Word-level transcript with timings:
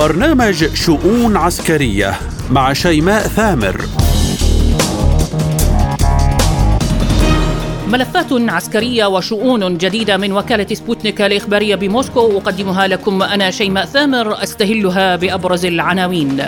برنامج 0.00 0.74
شؤون 0.74 1.36
عسكرية 1.36 2.14
مع 2.50 2.72
شيماء 2.72 3.22
ثامر. 3.22 3.80
ملفات 7.88 8.32
عسكرية 8.32 9.06
وشؤون 9.06 9.78
جديدة 9.78 10.16
من 10.16 10.32
وكالة 10.32 10.74
سبوتنيك 10.74 11.20
الإخبارية 11.20 11.74
بموسكو 11.74 12.38
أقدمها 12.38 12.86
لكم 12.86 13.22
أنا 13.22 13.50
شيماء 13.50 13.84
ثامر 13.84 14.42
أستهلها 14.42 15.16
بأبرز 15.16 15.66
العناوين. 15.66 16.42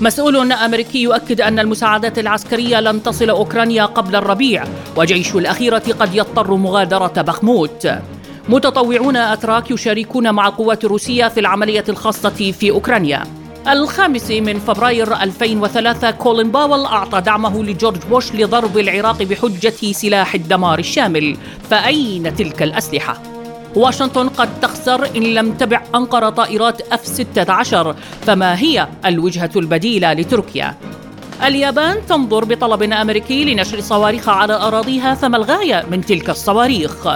مسؤول 0.00 0.52
أمريكي 0.52 1.02
يؤكد 1.02 1.40
أن 1.40 1.58
المساعدات 1.58 2.18
العسكرية 2.18 2.80
لن 2.80 3.02
تصل 3.02 3.30
أوكرانيا 3.30 3.84
قبل 3.84 4.16
الربيع 4.16 4.64
وجيش 4.96 5.34
الأخيرة 5.34 5.82
قد 6.00 6.14
يضطر 6.14 6.54
مغادرة 6.54 7.22
بخموت. 7.22 7.88
متطوعون 8.48 9.16
أتراك 9.16 9.70
يشاركون 9.70 10.34
مع 10.34 10.48
القوات 10.48 10.84
الروسية 10.84 11.28
في 11.28 11.40
العملية 11.40 11.84
الخاصة 11.88 12.30
في 12.30 12.70
أوكرانيا 12.70 13.22
الخامس 13.68 14.30
من 14.30 14.58
فبراير 14.58 15.22
2003 15.22 16.10
كولين 16.10 16.50
باول 16.50 16.84
أعطى 16.84 17.20
دعمه 17.20 17.64
لجورج 17.64 18.02
بوش 18.10 18.32
لضرب 18.32 18.78
العراق 18.78 19.22
بحجة 19.22 19.92
سلاح 19.92 20.34
الدمار 20.34 20.78
الشامل 20.78 21.36
فأين 21.70 22.36
تلك 22.36 22.62
الأسلحة؟ 22.62 23.22
واشنطن 23.76 24.28
قد 24.28 24.60
تخسر 24.60 25.16
إن 25.16 25.22
لم 25.22 25.52
تبع 25.52 25.82
أنقرة 25.94 26.30
طائرات 26.30 26.80
اف 26.92 27.06
16 27.06 27.96
فما 28.26 28.60
هي 28.60 28.88
الوجهة 29.06 29.50
البديلة 29.56 30.12
لتركيا؟ 30.12 30.74
اليابان 31.44 32.06
تنظر 32.08 32.44
بطلب 32.44 32.82
أمريكي 32.82 33.44
لنشر 33.44 33.80
صواريخ 33.80 34.28
على 34.28 34.54
أراضيها 34.54 35.14
فما 35.14 35.36
الغاية 35.36 35.84
من 35.90 36.00
تلك 36.00 36.30
الصواريخ؟ 36.30 37.08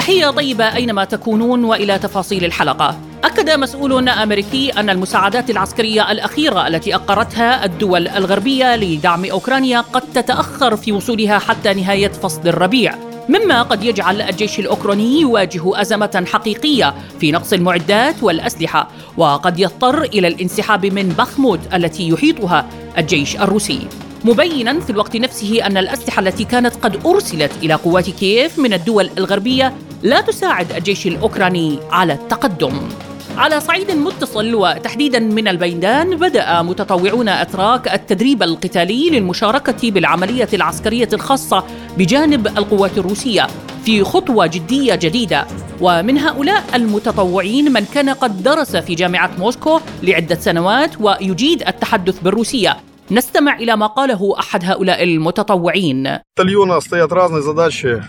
تحية 0.00 0.30
طيبة 0.30 0.74
أينما 0.74 1.04
تكونون 1.04 1.64
وإلى 1.64 1.98
تفاصيل 1.98 2.44
الحلقة. 2.44 3.00
أكد 3.24 3.50
مسؤول 3.50 4.08
أمريكي 4.08 4.70
أن 4.70 4.90
المساعدات 4.90 5.50
العسكرية 5.50 6.12
الأخيرة 6.12 6.66
التي 6.66 6.94
أقرتها 6.94 7.64
الدول 7.64 8.08
الغربية 8.08 8.76
لدعم 8.76 9.24
أوكرانيا 9.24 9.80
قد 9.80 10.02
تتأخر 10.14 10.76
في 10.76 10.92
وصولها 10.92 11.38
حتى 11.38 11.74
نهاية 11.74 12.08
فصل 12.08 12.48
الربيع. 12.48 12.94
مما 13.28 13.62
قد 13.62 13.84
يجعل 13.84 14.22
الجيش 14.22 14.58
الأوكراني 14.58 15.20
يواجه 15.20 15.80
أزمة 15.80 16.24
حقيقية 16.26 16.94
في 17.20 17.32
نقص 17.32 17.52
المعدات 17.52 18.22
والأسلحة 18.22 18.88
وقد 19.16 19.60
يضطر 19.60 20.02
إلى 20.02 20.28
الانسحاب 20.28 20.86
من 20.86 21.08
بخمود 21.08 21.60
التي 21.74 22.08
يحيطها 22.08 22.66
الجيش 22.98 23.36
الروسي. 23.36 23.80
مبينا 24.24 24.80
في 24.80 24.90
الوقت 24.90 25.16
نفسه 25.16 25.66
أن 25.66 25.76
الأسلحة 25.76 26.20
التي 26.20 26.44
كانت 26.44 26.74
قد 26.74 27.06
أرسلت 27.06 27.52
إلى 27.62 27.74
قوات 27.74 28.10
كييف 28.10 28.58
من 28.58 28.72
الدول 28.72 29.10
الغربية 29.18 29.72
لا 30.02 30.20
تساعد 30.20 30.72
الجيش 30.72 31.06
الأوكراني 31.06 31.78
على 31.90 32.12
التقدم. 32.12 32.88
على 33.36 33.60
صعيد 33.60 33.90
متصل 33.90 34.54
وتحديدا 34.54 35.18
من 35.18 35.48
البيدان 35.48 36.16
بدأ 36.16 36.62
متطوعون 36.62 37.28
أتراك 37.28 37.94
التدريب 37.94 38.42
القتالي 38.42 39.10
للمشاركة 39.10 39.90
بالعملية 39.90 40.48
العسكرية 40.54 41.08
الخاصة 41.12 41.64
بجانب 41.98 42.46
القوات 42.46 42.98
الروسية 42.98 43.46
في 43.84 44.04
خطوة 44.04 44.46
جدية 44.46 44.94
جديدة. 44.94 45.46
ومن 45.80 46.18
هؤلاء 46.18 46.64
المتطوعين 46.74 47.72
من 47.72 47.84
كان 47.94 48.10
قد 48.10 48.42
درس 48.42 48.76
في 48.76 48.94
جامعة 48.94 49.30
موسكو 49.38 49.80
لعدة 50.02 50.34
سنوات 50.34 51.00
ويجيد 51.00 51.62
التحدث 51.68 52.20
بالروسية. 52.20 52.76
نستمع 53.12 53.56
إلى 53.56 53.76
ما 53.76 53.86
قاله 53.86 54.34
أحد 54.38 54.64
هؤلاء 54.64 55.02
المتطوعين. 55.04 56.18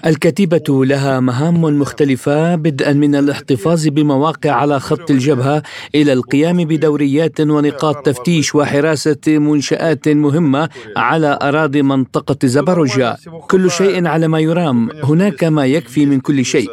الكتيبة 0.05 0.85
لها 0.85 1.19
مهام 1.19 1.61
مختلفة 1.61 2.55
بدءا 2.55 2.93
من 2.93 3.15
الاحتفاظ 3.15 3.87
بمواقع 3.87 4.51
على 4.51 4.79
خط 4.79 5.11
الجبهة 5.11 5.63
إلى 5.95 6.13
القيام 6.13 6.57
بدوريات 6.57 7.41
ونقاط 7.41 8.05
تفتيش 8.05 8.55
وحراسة 8.55 9.17
منشآت 9.27 10.07
مهمة 10.07 10.69
على 10.97 11.39
أراضي 11.41 11.81
منطقة 11.81 12.47
زبروجيا 12.47 13.17
كل 13.49 13.71
شيء 13.71 14.07
على 14.07 14.27
ما 14.27 14.39
يرام. 14.39 14.89
هناك 15.03 15.43
ما 15.43 15.65
يكفي 15.65 16.05
من 16.05 16.19
كل 16.19 16.45
شيء. 16.45 16.69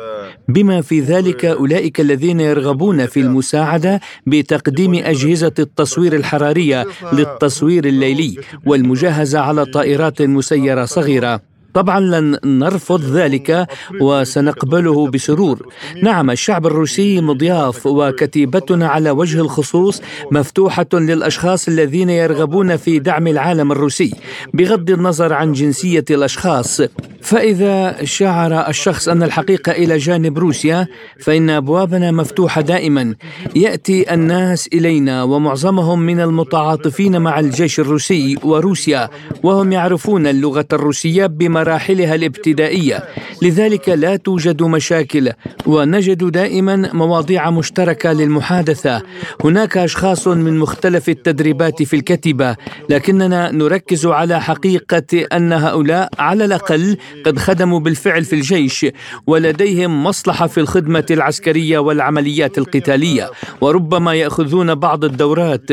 بما 0.49 0.81
في 0.81 1.01
ذلك 1.01 1.45
أولئك 1.45 2.01
الذين 2.01 2.41
يرغبون 2.41 3.07
في 3.07 3.21
المساعدة 3.21 4.01
بتقديم 4.27 4.95
أجهزة 4.95 5.55
التصوير 5.59 6.15
الحرارية 6.17 6.87
للتصوير 7.13 7.85
الليلي 7.85 8.37
والمجهزة 8.67 9.41
على 9.41 9.65
طائرات 9.65 10.23
مسيرة 10.23 10.85
صغيرة. 10.85 11.41
طبعا 11.75 12.01
لن 12.01 12.39
نرفض 12.45 13.05
ذلك 13.05 13.67
وسنقبله 14.01 15.11
بسرور. 15.11 15.67
نعم 16.03 16.31
الشعب 16.31 16.67
الروسي 16.67 17.21
مضياف 17.21 17.87
وكتيبتنا 17.87 18.89
على 18.89 19.11
وجه 19.11 19.41
الخصوص 19.41 20.03
مفتوحة 20.33 20.87
للأشخاص 20.93 21.69
الذين 21.69 22.11
يرغبون 22.11 22.77
في 22.77 22.99
دعم 22.99 23.27
العالم 23.27 23.73
الروسي 23.73 24.15
بغض 24.55 24.91
النظر 24.91 25.33
عن 25.33 25.53
جنسية 25.53 26.05
الأشخاص. 26.11 26.83
فإذا 27.29 28.05
شعر 28.05 28.69
الشخص 28.69 29.09
أن 29.09 29.23
الحقيقة 29.23 29.73
إلى 29.73 29.97
جانب 29.97 30.39
روسيا 30.39 30.87
فإن 31.21 31.51
أبوابنا 31.51 32.11
مفتوحة 32.11 32.61
دائما. 32.61 33.15
يأتي 33.57 34.15
الناس 34.15 34.69
إلينا 34.73 35.23
ومعظمهم 35.23 36.01
من 36.01 36.21
المتعاطفين 36.21 37.21
مع 37.21 37.41
الجيش 37.41 37.81
الروسي 37.81 38.37
وروسيا 38.43 39.09
وهم 39.43 39.73
يعرفون 39.73 40.27
اللغة 40.27 40.67
الروسية 40.73 41.27
بما 41.27 41.61
مراحلها 41.61 42.15
الابتدائية. 42.15 43.05
لذلك 43.43 43.89
لا 43.89 44.17
توجد 44.17 44.63
مشاكل 44.63 45.33
ونجد 45.67 46.25
دائما 46.25 46.91
مواضيع 46.93 47.51
مشتركة 47.51 48.13
للمحادثة. 48.13 49.03
هناك 49.45 49.77
أشخاص 49.77 50.29
من 50.29 50.59
مختلف 50.59 51.09
التدريبات 51.09 51.83
في 51.83 51.97
الكتيبة 51.97 52.57
لكننا 52.89 53.53
نركز 53.53 54.07
على 54.07 54.41
حقيقة 54.41 55.27
أن 55.33 55.53
هؤلاء 55.53 56.09
على 56.19 56.45
الأقل 56.45 56.97
قد 57.27 57.39
خدموا 57.39 57.81
بالفعل 57.81 58.25
في 58.25 58.33
الجيش 58.33 58.87
ولديهم 59.27 60.05
مصلحة 60.05 60.47
في 60.47 60.61
الخدمة 60.61 61.07
العسكرية 61.11 61.79
والعمليات 61.79 62.59
القتالية 62.59 63.31
وربما 63.61 64.15
يأخذون 64.15 64.75
بعض 64.75 65.05
الدورات. 65.05 65.71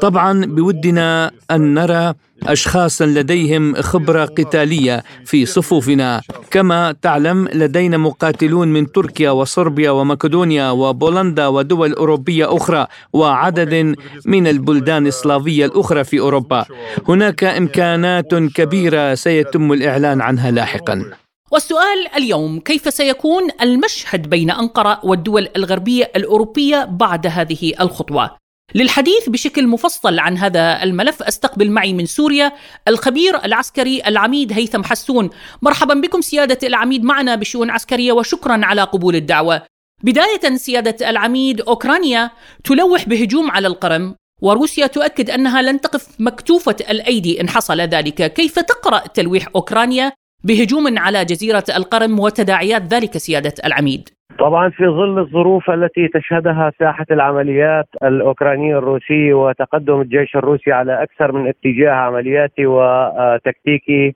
طبعا 0.00 0.46
بودنا 0.46 1.30
أن 1.50 1.74
نرى 1.74 2.14
اشخاصا 2.42 3.06
لديهم 3.06 3.74
خبرة 3.74 4.24
قتالية 4.24 5.04
في 5.24 5.46
صفوفنا. 5.46 6.20
كما 6.50 6.94
تعلم 7.02 7.48
لدينا 7.48 7.96
مقاتلون 7.96 8.68
من 8.68 8.92
تركيا 8.92 9.30
وصربيا 9.30 9.90
ومقدونيا 9.90 10.70
وبولندا 10.70 11.46
ودول 11.46 11.92
أوروبية 11.92 12.56
أخرى 12.56 12.86
وعدد 13.12 13.94
من 14.26 14.46
البلدان 14.46 15.06
السلافية 15.06 15.66
الأخرى 15.66 16.04
في 16.04 16.20
أوروبا. 16.20 16.64
هناك 17.08 17.44
إمكانات 17.44 18.34
كبيرة 18.34 19.14
سيتم 19.14 19.72
الإعلان 19.72 20.20
عنها 20.20 20.50
لاحقا. 20.50 21.04
والسؤال 21.52 22.08
اليوم 22.16 22.60
كيف 22.60 22.94
سيكون 22.94 23.42
المشهد 23.62 24.30
بين 24.30 24.50
أنقرة 24.50 25.00
والدول 25.04 25.48
الغربية 25.56 26.10
الأوروبية 26.16 26.84
بعد 26.84 27.26
هذه 27.26 27.72
الخطوة؟ 27.80 28.45
للحديث 28.74 29.28
بشكل 29.28 29.66
مفصل 29.66 30.18
عن 30.18 30.38
هذا 30.38 30.82
الملف 30.82 31.22
أستقبل 31.22 31.70
معي 31.70 31.92
من 31.92 32.06
سوريا 32.06 32.52
الخبير 32.88 33.44
العسكري 33.44 34.02
العميد 34.06 34.52
هيثم 34.52 34.84
حسون. 34.84 35.30
مرحبا 35.62 35.94
بكم 35.94 36.20
سيادة 36.20 36.68
العميد 36.68 37.04
معنا 37.04 37.34
بشؤون 37.34 37.70
عسكرية 37.70 38.12
وشكرا 38.12 38.60
على 38.64 38.82
قبول 38.82 39.16
الدعوة. 39.16 39.62
بداية 40.02 40.56
سيادة 40.56 41.10
العميد 41.10 41.60
أوكرانيا 41.60 42.30
تلوح 42.64 43.08
بهجوم 43.08 43.50
على 43.50 43.68
القرم 43.68 44.14
وروسيا 44.42 44.86
تؤكد 44.86 45.30
أنها 45.30 45.62
لن 45.62 45.80
تقف 45.80 46.06
مكتوفة 46.18 46.76
الأيدي 46.90 47.40
إن 47.40 47.48
حصل 47.48 47.80
ذلك. 47.80 48.32
كيف 48.32 48.58
تقرأ 48.58 48.98
تلويح 48.98 49.48
أوكرانيا 49.54 50.12
بهجوم 50.44 50.98
على 50.98 51.24
جزيرة 51.24 51.64
القرم 51.76 52.20
وتداعيات 52.20 52.82
ذلك 52.82 53.18
سيادة 53.18 53.54
العميد؟ 53.64 54.08
طبعا 54.38 54.68
في 54.68 54.86
ظل 54.86 55.18
الظروف 55.18 55.70
التي 55.70 56.08
تشهدها 56.08 56.72
ساحة 56.78 57.06
العمليات 57.10 57.86
الأوكرانية 58.02 58.78
الروسية 58.78 59.34
وتقدم 59.34 60.00
الجيش 60.00 60.36
الروسي 60.36 60.72
على 60.72 61.02
أكثر 61.02 61.32
من 61.32 61.48
اتجاه 61.48 61.92
عملياتي 61.92 62.66
وتكتيكي 62.66 64.14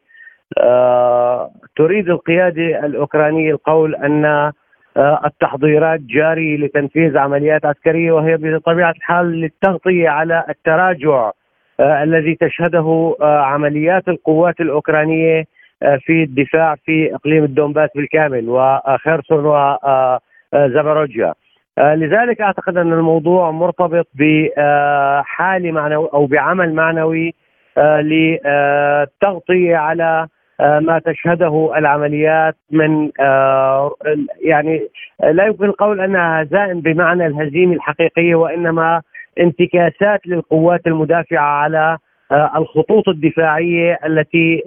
آه، 0.58 1.50
تريد 1.76 2.08
القياده 2.08 2.86
الاوكرانيه 2.86 3.52
القول 3.52 3.94
أن 3.94 4.24
آه، 4.96 5.20
التحضيرات 5.24 6.00
جاري 6.00 6.56
لتنفيذ 6.56 7.18
عمليات 7.18 7.64
عسكرية 7.64 8.12
وهي 8.12 8.36
بطبيعة 8.36 8.90
الحال 8.90 9.26
للتغطية 9.26 10.08
على 10.08 10.44
التراجع 10.48 11.30
آه، 11.80 12.02
الذي 12.02 12.34
تشهده 12.34 13.16
عمليات 13.20 14.08
القوات 14.08 14.60
الأوكرانية 14.60 15.44
في 15.80 16.22
الدفاع 16.22 16.74
في 16.84 17.14
إقليم 17.14 17.44
الدونباس 17.44 17.90
بالكامل 17.94 18.48
وخيرسون 18.48 19.44
وزاباروجيا 20.54 21.34
آه، 21.78 21.94
لذلك 21.94 22.40
أعتقد 22.40 22.76
أن 22.76 22.92
الموضوع 22.92 23.50
مرتبط 23.50 24.08
بحاله 24.14 25.72
معنوي 25.72 26.08
أو 26.14 26.26
بعمل 26.26 26.74
معنوي 26.74 27.34
للتغطيه 27.78 29.76
على 29.76 30.26
ما 30.60 31.00
تشهده 31.04 31.72
العمليات 31.76 32.56
من 32.70 33.10
يعني 34.44 34.88
لا 35.30 35.46
يمكن 35.46 35.64
القول 35.64 36.00
أنها 36.00 36.42
هزائم 36.42 36.80
بمعنى 36.80 37.26
الهزيمة 37.26 37.74
الحقيقية 37.74 38.34
وإنما 38.34 39.02
انتكاسات 39.40 40.26
للقوات 40.26 40.86
المدافعة 40.86 41.44
على 41.44 41.98
الخطوط 42.32 43.08
الدفاعية 43.08 43.98
التي 44.06 44.62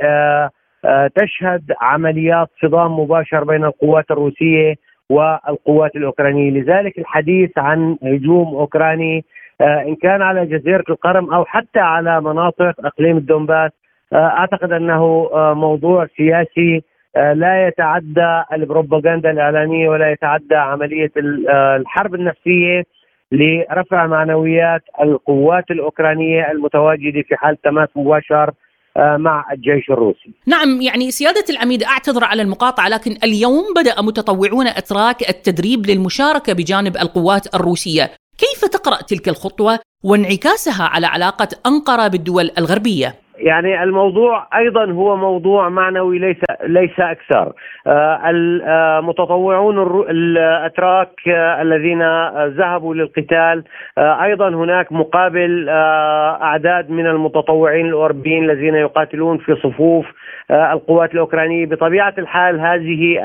تشهد 1.16 1.72
عمليات 1.82 2.48
صدام 2.62 3.00
مباشر 3.00 3.44
بين 3.44 3.66
القوات 3.66 4.12
الروسية 4.12 4.76
والقوات 5.10 5.96
الأوكرانية، 5.96 6.52
لذلك 6.52 6.98
الحديث 6.98 7.52
عن 7.58 7.98
هجوم 8.04 8.48
أوكراني 8.56 9.26
إن 9.62 9.96
كان 9.96 10.22
على 10.22 10.46
جزيرة 10.46 10.84
القرم 10.90 11.34
أو 11.34 11.46
حتى 11.46 11.80
على 11.80 12.22
مناطق 12.22 12.86
أقليم 12.86 13.18
الدنباس 13.18 13.72
أعتقد 14.14 14.72
أنه 14.72 15.30
موضوع 15.54 16.08
سياسي 16.18 16.84
لا 17.16 17.68
يتعدى 17.68 18.44
البروباغندا 18.54 19.32
الاعلانيه 19.32 19.90
ولا 19.90 20.12
يتعدى 20.12 20.56
عملية 20.56 21.12
الحرب 21.18 22.16
النفسية 22.16 22.84
لرفع 23.32 24.08
معنويات 24.08 24.82
القوات 25.02 25.72
الأوكرانية 25.72 26.52
المتواجدة 26.52 27.22
في 27.22 27.36
حال 27.36 27.62
تماس 27.62 27.90
مباشر 27.96 28.50
آه، 28.50 28.54
مع 28.98 29.46
الجيش 29.54 29.90
الروسي 29.90 30.34
نعم 30.46 30.82
يعني 30.82 31.12
سيادة 31.12 31.46
العميد 31.50 31.84
أعتذر 31.84 32.24
على 32.24 32.42
المقاطعة 32.42 32.90
لكن 32.90 33.18
اليوم 33.24 33.74
بدأ 33.76 34.02
متطوعون 34.02 34.68
أتراك 34.68 35.30
التدريب 35.30 35.86
للمشاركة 35.86 36.54
بجانب 36.54 36.98
القوات 36.98 37.56
الروسية 37.56 38.12
كيف 38.38 38.66
تقرأ 38.66 39.02
تلك 39.02 39.30
الخطوة 39.30 39.80
وانعكاسها 40.04 40.84
على 40.84 41.08
علاقة 41.08 41.48
أنقرة 41.66 42.08
بالدول 42.08 42.52
الغربية؟ 42.58 43.23
يعني 43.38 43.84
الموضوع 43.84 44.48
أيضا 44.56 44.92
هو 44.92 45.16
موضوع 45.16 45.70
معنوي 45.70 46.20
ليس 46.20 46.38
ليس 46.64 47.00
أكثر. 47.00 47.54
آه، 47.88 48.30
المتطوعون 48.30 50.04
الأتراك 50.10 51.10
آه، 51.28 51.62
الذين 51.62 52.02
ذهبوا 52.48 52.96
للقتال 52.96 53.64
آه، 53.98 54.24
أيضا 54.24 54.50
هناك 54.50 54.92
مقابل 54.92 55.70
أعداد 55.70 56.90
من 56.90 57.08
المتطوعين 57.08 57.86
الاوروبيين 57.86 58.44
الذين 58.44 58.76
يقاتلون 58.76 59.38
في 59.38 59.56
صفوف 59.56 60.06
القوات 60.52 61.14
الأوكرانية. 61.14 61.66
بطبيعة 61.66 62.14
الحال 62.18 62.60
هذه 62.60 63.20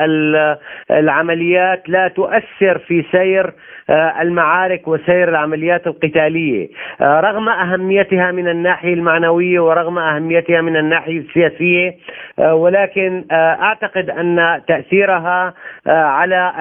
العمليات 0.91 1.89
لا 1.89 2.09
تؤثر 2.09 2.79
في 2.79 3.05
سير 3.13 3.53
المعارك 4.21 4.89
وسير 4.89 5.29
العمليات 5.29 5.87
القتالية. 5.87 6.69
رغم 7.03 7.49
أهميتها 7.49 8.33
من 8.33 8.49
الناحية 8.49 8.95
المعنوية 8.95 9.61
ورغم 9.61 9.98
أهميتها 9.99 10.61
من 10.61 10.77
الناحية 10.77 11.19
السياسية 11.19 11.97
آه، 12.39 12.55
ولكن 12.55 13.25
آه، 13.31 13.35
أعتقد 13.35 14.11
أن 14.11 14.61
تأثيرها 14.69 15.55
آه، 15.87 15.91
على 15.91 16.53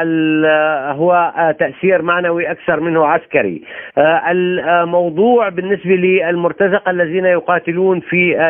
هو 0.98 1.34
تأثير 1.60 2.02
معنوي 2.02 2.52
أكثر 2.52 2.80
منه 2.80 3.06
عسكري. 3.06 3.62
الموضوع 3.98 5.50
بالنسبة 5.50 5.96
للمرتزقة 5.96 6.92
الذين 6.92 7.26
يقاتلون 7.26 8.00
في 8.00 8.50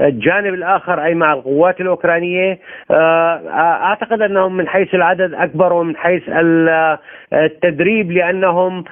الجانب 0.00 0.54
الآخر 0.54 1.04
أي 1.04 1.14
مع 1.14 1.32
القوات 1.32 1.80
الأوكرانية 1.80 2.58
أعتقد 2.90 4.22
أنهم 4.22 4.56
من 4.56 4.68
حيث 4.68 4.94
العدد 4.94 5.34
أكبر 5.34 5.72
ومن 5.72 5.96
حيث 5.96 6.22
التدريب 7.32 8.12
لأنهم 8.12 8.84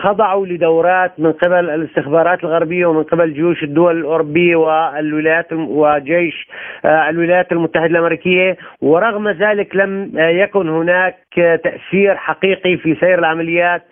خضعوا 0.00 0.46
لدورات 0.46 1.12
من 1.18 1.32
قبل 1.32 1.70
الاستخبارات 1.70 2.44
الغربية 2.44 2.86
ومن 2.86 3.02
قبل 3.02 3.34
جيوش 3.34 3.62
الدول 3.62 3.98
الأوروبية 3.98 4.55
والولايات 4.56 5.52
وجيش 5.52 6.48
آه، 6.84 7.08
الولايات 7.10 7.52
المتحدة 7.52 7.86
الأمريكية 7.86 8.56
ورغم 8.80 9.28
ذلك 9.28 9.76
لم 9.76 10.12
يكن 10.16 10.68
هناك 10.68 11.25
تاثير 11.36 12.16
حقيقي 12.16 12.76
في 12.76 12.94
سير 13.00 13.18
العمليات 13.18 13.82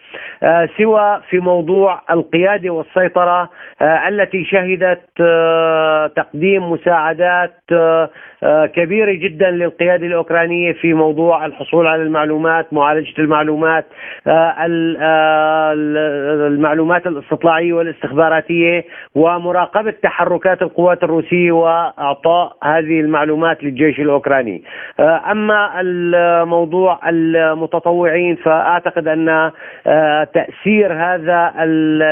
آه، 0.42 0.68
سوى 0.78 1.20
في 1.30 1.38
موضوع 1.38 2.02
القيادة 2.10 2.70
والسيطرة 2.70 3.50
آه، 3.82 4.08
التي 4.08 4.44
شهدت 4.44 5.00
تقديم 6.16 6.70
مساعدات 6.72 7.54
كبيرة 8.74 9.12
جدا 9.12 9.50
للقيادة 9.50 10.06
الأوكرانية 10.06 10.72
في 10.72 10.94
موضوع 10.94 11.46
الحصول 11.46 11.86
على 11.86 12.02
المعلومات، 12.02 12.72
معالجة 12.72 13.14
المعلومات، 13.18 13.86
المعلومات 16.46 17.06
الاستطلاعية 17.06 17.72
والاستخباراتية 17.72 18.84
ومراقبة 19.14 19.94
تحركات 20.02 20.62
القوات 20.62 21.02
الروسية 21.02 21.52
وإعطاء 21.52 22.56
هذه 22.62 23.00
المعلومات 23.00 23.64
للجيش 23.64 24.00
الأوكراني. 24.00 24.62
أما 25.00 25.80
الموضوع 25.80 27.00
المتطوعين 27.36 28.36
فأعتقد 28.36 29.08
أن 29.08 29.50
تأثير 30.34 30.92
هذا 30.92 31.52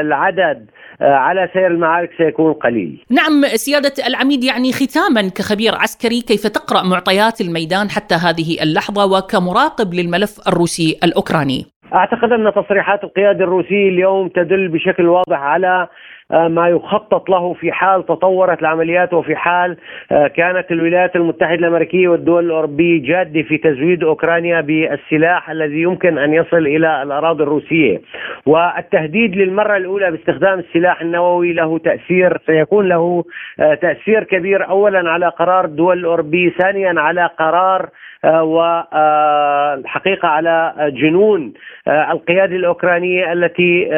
العدد 0.00 0.66
على 1.00 1.48
سير 1.52 1.66
المعارك 1.66 2.10
سيكون 2.19 2.52
قليل. 2.52 3.04
نعم 3.10 3.42
سيادة 3.46 3.92
العميد 4.06 4.44
يعني 4.44 4.72
ختاما 4.72 5.28
كخبير 5.28 5.74
عسكري 5.74 6.20
كيف 6.20 6.46
تقرأ 6.46 6.82
معطيات 6.82 7.40
الميدان 7.40 7.90
حتى 7.90 8.14
هذه 8.14 8.62
اللحظة 8.62 9.06
وكمراقب 9.06 9.94
للملف 9.94 10.48
الروسي 10.48 10.98
الأوكراني؟ 11.04 11.66
أعتقد 11.94 12.32
أن 12.32 12.52
تصريحات 12.52 13.04
القيادة 13.04 13.44
الروسية 13.44 13.88
اليوم 13.88 14.28
تدل 14.28 14.68
بشكل 14.68 15.08
واضح 15.08 15.40
على 15.40 15.88
آه، 16.32 16.48
ما 16.48 16.68
يخطط 16.68 17.30
له 17.30 17.52
في 17.54 17.72
حال 17.72 18.06
تطورت 18.06 18.60
العمليات 18.60 19.14
وفي 19.14 19.36
حال 19.36 19.76
آه، 20.12 20.26
كانت 20.26 20.72
الولايات 20.72 21.16
المتحدة 21.16 21.54
الأمريكية 21.54 22.08
والدول 22.08 22.44
الأوروبية 22.44 23.02
جادة 23.02 23.42
في 23.42 23.58
تزويد 23.58 24.04
أوكرانيا 24.04 24.60
بالسلاح 24.60 25.50
الذي 25.50 25.82
يمكن 25.82 26.18
أن 26.18 26.34
يصل 26.34 26.66
إلى 26.66 27.02
الأراضي 27.02 27.42
الروسية. 27.42 28.00
والتهديد 28.46 29.36
للمرة 29.36 29.76
الأولى 29.76 30.10
باستخدام 30.10 30.58
السلاح 30.58 31.00
النووي 31.00 31.52
له 31.52 31.78
تأثير 31.78 32.38
سيكون 32.46 32.88
له 32.88 33.24
آه، 33.60 33.74
تأثير 33.74 34.24
كبير 34.24 34.68
أولا 34.68 35.10
على 35.10 35.28
قرار 35.28 35.64
الدول 35.64 35.98
الأوروبية 35.98 36.50
ثانيا 36.50 37.00
على 37.00 37.30
قرار 37.38 37.88
والحقيقة 38.24 40.28
على 40.28 40.74
جنون 40.78 41.52
القيادة 41.88 42.56
الأوكرانية 42.56 43.32
التي 43.32 43.88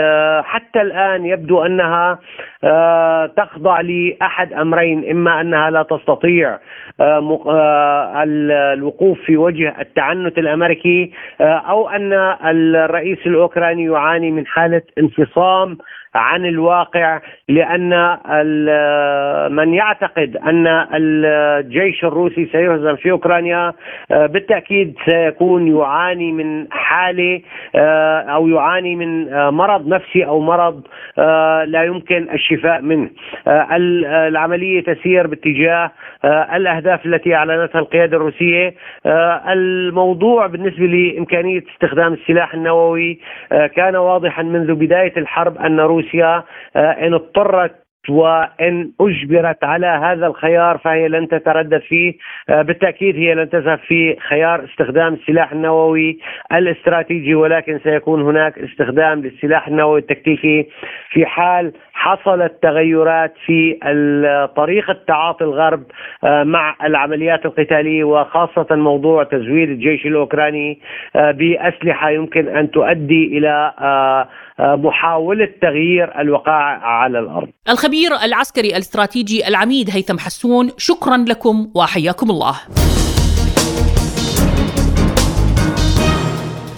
حتى 0.42 0.80
الآن 0.80 1.26
يبدو 1.26 1.62
أنها 1.62 2.18
آه، 2.64 3.26
تخضع 3.26 3.80
لأحد 3.80 4.52
أمرين 4.52 5.10
إما 5.10 5.40
أنها 5.40 5.70
لا 5.70 5.82
تستطيع 5.82 6.58
آه، 7.00 7.40
آه، 7.46 8.22
الوقوف 8.72 9.20
في 9.20 9.36
وجه 9.36 9.74
التعنت 9.80 10.38
الأمريكي 10.38 11.12
أو 11.40 11.88
أن 11.88 12.12
الرئيس 12.44 13.18
الأوكراني 13.26 13.84
يعاني 13.84 14.30
من 14.30 14.46
حالة 14.46 14.82
انفصام 14.98 15.78
عن 16.14 16.46
الواقع 16.46 17.20
لأن 17.48 17.90
من 19.50 19.74
يعتقد 19.74 20.36
أن 20.36 20.66
الجيش 20.94 22.04
الروسي 22.04 22.46
سيهزم 22.52 22.96
في 22.96 23.10
أوكرانيا 23.10 23.72
بالتأكيد 24.10 24.94
سيكون 25.04 25.76
يعاني 25.76 26.32
من 26.32 26.66
حالة 26.70 27.40
أو 28.34 28.48
يعاني 28.48 28.96
من 28.96 29.34
مرض 29.48 29.88
نفسي 29.88 30.26
أو 30.26 30.40
مرض 30.40 30.82
لا 31.66 31.84
يمكن 31.84 32.28
الشفاء 32.32 32.80
منه. 32.80 33.10
العملية 33.48 34.82
تسير 34.82 35.26
باتجاه 35.26 35.90
الأهداف 36.54 37.06
التي 37.06 37.34
أعلنتها 37.34 37.78
القيادة 37.78 38.16
الروسية. 38.16 38.74
الموضوع 39.48 40.46
بالنسبة 40.46 40.86
لإمكانية 40.86 41.62
استخدام 41.74 42.12
السلاح 42.12 42.54
النووي 42.54 43.18
كان 43.76 43.96
واضحا 43.96 44.42
منذ 44.42 44.74
بداية 44.74 45.12
الحرب 45.16 45.58
أن 45.58 45.80
روسيا 45.80 46.03
روسيا 46.04 46.44
آه، 46.76 47.06
إن 47.06 47.14
اضطرت 47.14 47.84
وإن 48.08 48.92
أجبرت 49.00 49.64
على 49.64 49.86
هذا 49.86 50.26
الخيار 50.26 50.78
فهي 50.78 51.08
لن 51.08 51.28
تتردد 51.28 51.80
فيه. 51.80 52.14
آه، 52.48 52.62
بالتأكيد 52.62 53.16
هي 53.16 53.34
لن 53.34 53.50
تذهب 53.50 53.78
في 53.78 54.16
خيار 54.28 54.64
استخدام 54.64 55.14
السلاح 55.14 55.52
النووي 55.52 56.18
الاستراتيجي 56.52 57.34
ولكن 57.34 57.80
سيكون 57.84 58.22
هناك 58.22 58.58
استخدام 58.58 59.20
للسلاح 59.20 59.68
النووي 59.68 60.00
التكتيكي 60.00 60.68
في 61.10 61.26
حال 61.26 61.72
حصلت 61.94 62.52
تغيرات 62.62 63.34
في 63.46 63.78
طريقة 64.56 64.96
تعاطي 65.06 65.44
الغرب 65.44 65.82
آه، 66.24 66.42
مع 66.42 66.76
العمليات 66.84 67.44
القتالية 67.44 68.04
وخاصة 68.04 68.66
موضوع 68.70 69.24
تزويد 69.24 69.68
الجيش 69.70 70.06
الأوكراني 70.06 70.80
بأسلحة 71.14 72.10
يمكن 72.10 72.48
أن 72.48 72.70
تؤدي 72.70 73.38
إلى 73.38 73.72
محاولة 74.58 75.48
تغيير 75.62 76.20
الوقائع 76.20 76.86
على 76.86 77.18
الأرض. 77.18 77.48
الخبير 77.68 78.10
العسكري 78.24 78.68
الاستراتيجي 78.68 79.48
العميد 79.48 79.90
هيثم 79.90 80.18
حسون 80.18 80.70
شكرا 80.78 81.16
لكم 81.28 81.66
وحياكم 81.76 82.30
الله. 82.30 82.54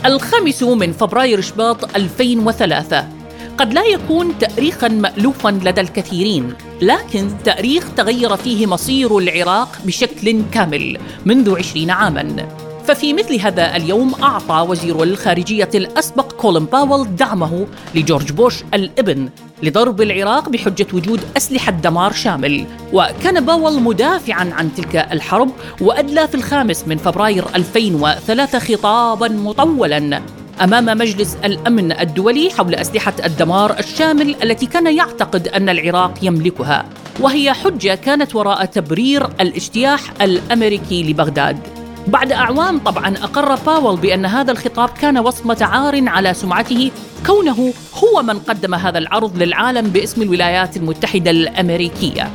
الخامس 0.06 0.62
من 0.62 0.92
فبراير 0.92 1.40
شباط 1.40 1.96
2003 1.96 3.15
قد 3.58 3.72
لا 3.72 3.84
يكون 3.84 4.38
تاريخا 4.38 4.88
مالوفا 4.88 5.48
لدى 5.48 5.80
الكثيرين 5.80 6.52
لكن 6.82 7.28
تأريخ 7.44 7.94
تغير 7.96 8.36
فيه 8.36 8.66
مصير 8.66 9.18
العراق 9.18 9.78
بشكل 9.84 10.42
كامل 10.52 10.98
منذ 11.24 11.58
عشرين 11.58 11.90
عاما. 11.90 12.48
ففي 12.86 13.12
مثل 13.14 13.40
هذا 13.40 13.76
اليوم 13.76 14.14
أعطى 14.22 14.66
وزير 14.68 15.02
الخارجية 15.02 15.68
الأسبق 15.74 16.32
كولين 16.32 16.64
باول 16.64 17.16
دعمه 17.16 17.66
لجورج 17.94 18.32
بوش 18.32 18.54
الإبن 18.74 19.28
لضرب 19.62 20.00
العراق 20.00 20.48
بحجة 20.48 20.86
وجود 20.92 21.20
أسلحة 21.36 21.72
دمار 21.72 22.12
شامل. 22.12 22.66
وكان 22.92 23.44
باول 23.44 23.82
مدافعا 23.82 24.50
عن 24.52 24.74
تلك 24.74 24.96
الحرب 24.96 25.50
وأدلى 25.80 26.28
في 26.28 26.34
الخامس 26.34 26.84
من 26.88 26.96
فبراير 26.96 27.44
2003 27.54 28.58
خطابا 28.58 29.28
مطولا 29.28 30.22
أمام 30.62 30.98
مجلس 30.98 31.36
الأمن 31.44 31.92
الدولي 31.92 32.50
حول 32.50 32.74
أسلحة 32.74 33.12
الدمار 33.24 33.78
الشامل 33.78 34.36
التي 34.42 34.66
كان 34.66 34.96
يعتقد 34.96 35.48
أن 35.48 35.68
العراق 35.68 36.14
يملكها 36.22 36.86
وهي 37.20 37.52
حجة 37.52 37.94
كانت 37.94 38.34
وراء 38.34 38.64
تبرير 38.64 39.26
الاجتياح 39.26 40.00
الأمريكي 40.22 41.02
لبغداد. 41.02 41.58
بعد 42.06 42.32
أعوام 42.32 42.78
طبعا 42.78 43.16
أقر 43.16 43.54
باول 43.54 43.96
بأن 43.96 44.26
هذا 44.26 44.52
الخطاب 44.52 44.88
كان 44.88 45.18
وصمة 45.18 45.58
عار 45.60 46.08
على 46.08 46.34
سمعته 46.34 46.90
كونه 47.26 47.72
هو 47.94 48.22
من 48.22 48.38
قدم 48.38 48.74
هذا 48.74 48.98
العرض 48.98 49.42
للعالم 49.42 49.88
باسم 49.88 50.22
الولايات 50.22 50.76
المتحدة 50.76 51.30
الأمريكية. 51.30 52.30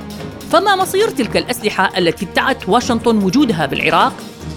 فما 0.52 0.76
مصير 0.76 1.10
تلك 1.10 1.38
الأسلحة 1.38 1.98
التي 1.98 2.26
ادعت 2.26 2.70
واشنطن 2.70 3.24
وجودها 3.24 3.66
بالعراق؟ 3.66 4.14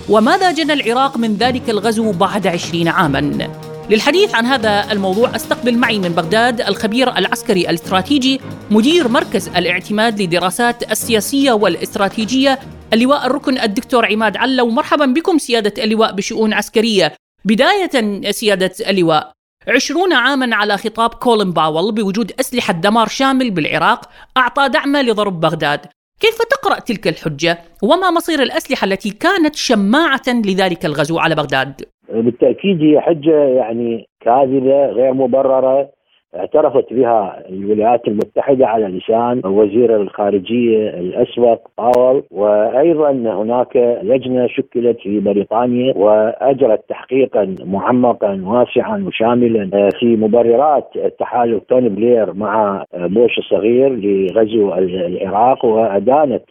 وماذا 0.09 0.53
جنى 0.53 0.73
العراق 0.73 1.17
من 1.17 1.37
ذلك 1.37 1.71
الغزو 1.71 2.13
بعد 2.13 2.47
عشرين 2.47 2.89
عاما؟ 2.89 3.49
للحديث 3.91 4.35
عن 4.35 4.47
هذا 4.47 4.93
الموضوع 4.93 5.37
أستقبل 5.37 5.79
معي 5.79 5.99
من 5.99 6.09
بغداد 6.09 6.61
الخبير 6.61 7.17
العسكري 7.17 7.71
الاستراتيجي 7.71 8.41
مدير 8.71 9.09
مركز 9.09 9.49
الاعتماد 9.49 10.21
للدراسات 10.21 10.93
السياسية 10.93 11.53
والإستراتيجية 11.53 12.59
اللواء 12.93 13.27
الركن 13.27 13.59
الدكتور 13.59 14.07
عماد 14.07 14.37
علو. 14.37 14.71
مرحبا 14.71 15.07
بكم 15.07 15.39
سيادة 15.39 15.85
اللواء 15.85 16.13
بشؤون 16.13 16.53
عسكرية. 16.53 17.15
بداية 17.45 18.31
سيادة 18.31 18.73
اللواء 18.89 19.33
عشرون 19.69 20.13
عاما 20.13 20.57
على 20.57 20.79
خطاب 20.79 21.15
كولين 21.15 21.53
باول 21.53 21.93
بوجود 21.93 22.33
أسلحة 22.41 22.73
دمار 22.73 23.09
شامل 23.09 23.51
بالعراق 23.51 24.11
أعطى 24.37 24.69
دعمه 24.69 25.03
لضرب 25.03 25.41
بغداد. 25.41 25.87
كيف 26.21 26.39
تقرأ 26.39 26.79
تلك 26.81 27.09
الحجة 27.09 27.59
وما 27.83 28.11
مصير 28.11 28.43
الأسلحة 28.43 28.85
التي 28.85 29.11
كانت 29.11 29.55
شماعة 29.55 30.29
لذلك 30.29 30.85
الغزو 30.85 31.19
على 31.19 31.35
بغداد؟ 31.35 31.81
بالتأكيد 32.09 32.83
هي 32.83 33.01
حجة 33.01 33.45
يعني 33.45 34.07
كاذبة 34.21 34.87
غير 34.87 35.13
مبررة 35.15 35.91
اعترفت 36.37 36.93
بها 36.93 37.43
الولايات 37.49 38.09
المتحدة 38.09 38.67
على 38.67 38.87
لسان 38.87 39.41
وزير 39.45 39.97
الخارجية 39.97 40.89
الأسبق 40.89 41.61
باول 41.79 42.23
وأيضا 42.31 43.11
هناك 43.11 43.77
لجنة 44.03 44.47
شكلت 44.47 44.99
في 45.01 45.21
بريطانيا 45.21 45.95
وأجرت 45.97 46.89
تحقيقا 46.89 47.55
معمقا 47.65 48.43
واسعا 48.45 49.05
وشاملا 49.07 49.91
في 50.01 50.17
مبررات 50.17 50.89
التحالف 50.97 51.63
توني 51.69 51.89
بلير 51.89 52.33
مع 52.33 52.85
بوش 52.95 53.39
الصغير 53.39 53.89
لغزو 53.89 54.75
العراق 54.75 55.65
وأدانت 55.65 56.43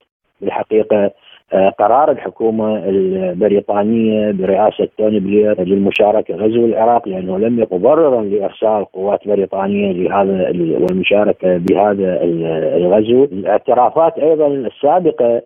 بالحقيقة 0.41 0.97
آه، 1.05 1.11
قرار 1.53 2.11
الحكومة 2.11 2.77
البريطانية 2.89 4.31
برئاسة 4.31 4.87
توني 4.97 5.19
بلير 5.19 5.61
للمشاركة 5.61 6.35
غزو 6.35 6.65
العراق 6.65 7.07
لأنه 7.07 7.37
لم 7.37 7.67
مبررا 7.71 8.21
لإرسال 8.21 8.85
قوات 8.85 9.27
بريطانية 9.27 9.91
لهذا 9.91 10.49
والمشاركة 10.79 11.57
بهذا 11.57 12.19
الغزو. 12.77 13.23
الاعترافات 13.23 14.19
أيضا 14.19 14.47
السابقة 14.47 15.41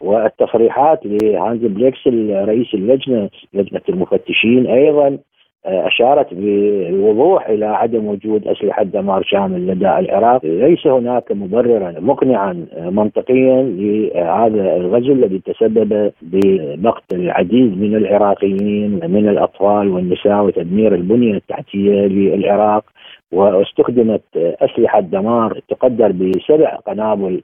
والتصريحات 0.00 1.00
لهانز 1.04 1.64
بليكس 1.64 2.06
رئيس 2.32 2.74
اللجنة 2.74 3.28
لجنة 3.54 3.80
المفتشين 3.88 4.66
أيضا 4.66 5.18
أشارت 5.64 6.26
بوضوح 6.32 7.48
إلى 7.48 7.66
عدم 7.66 8.06
وجود 8.06 8.48
أسلحة 8.48 8.82
دمار 8.82 9.22
شامل 9.22 9.66
لدى 9.66 9.88
العراق، 9.88 10.44
ليس 10.44 10.86
هناك 10.86 11.32
مبررا 11.32 11.94
مقنعا 12.00 12.66
منطقيا 12.76 13.62
لهذا 13.62 14.76
الغزو 14.76 15.12
الذي 15.12 15.38
تسبب 15.38 16.12
بمقتل 16.22 17.20
العديد 17.20 17.80
من 17.80 17.96
العراقيين 17.96 19.00
من 19.10 19.28
الأطفال 19.28 19.88
والنساء 19.88 20.44
وتدمير 20.44 20.94
البنية 20.94 21.34
التحتية 21.34 22.06
للعراق. 22.06 22.84
واستخدمت 23.32 24.22
أسلحة 24.36 25.00
دمار 25.00 25.60
تقدر 25.68 26.12
بسبع 26.12 26.76
قنابل 26.76 27.42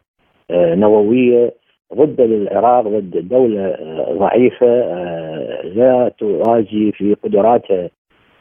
آه، 0.50 0.74
نووية 0.74 1.54
ضد 1.94 2.20
العراق 2.20 2.88
ضد 2.88 3.28
دولة 3.28 3.76
ضعيفة 4.12 4.66
آه، 4.66 5.62
لا 5.62 6.10
توازي 6.18 6.92
في 6.92 7.14
قدراتها 7.24 7.90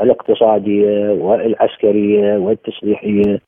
الاقتصادية 0.02 1.12
والعسكرية 1.12 2.38
والتسليحية 2.38 3.40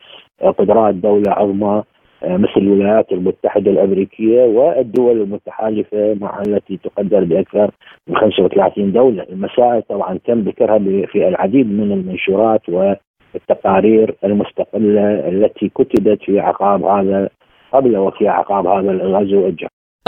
قدرات 0.57 0.95
دولة 0.95 1.31
عظمى 1.31 1.83
مثل 2.23 2.57
الولايات 2.57 3.11
المتحدة 3.11 3.71
الأمريكية 3.71 4.43
والدول 4.43 5.21
المتحالفة 5.21 6.17
مع 6.21 6.41
التي 6.47 6.77
تقدر 6.77 7.23
بأكثر 7.23 7.71
من 8.07 8.15
35 8.17 8.91
دولة، 8.91 9.23
المسائل 9.23 9.81
طبعا 9.81 10.19
تم 10.25 10.39
ذكرها 10.39 10.79
في 11.05 11.27
العديد 11.27 11.71
من 11.71 11.91
المنشورات 11.91 12.61
والتقارير 12.69 14.15
المستقلة 14.23 15.29
التي 15.29 15.69
كتبت 15.69 16.23
في 16.23 16.39
عقاب 16.39 16.83
هذا 16.83 17.29
قبل 17.71 17.97
وفي 17.97 18.27
عقاب 18.27 18.67
هذا 18.67 18.91
الغزو. 18.91 19.51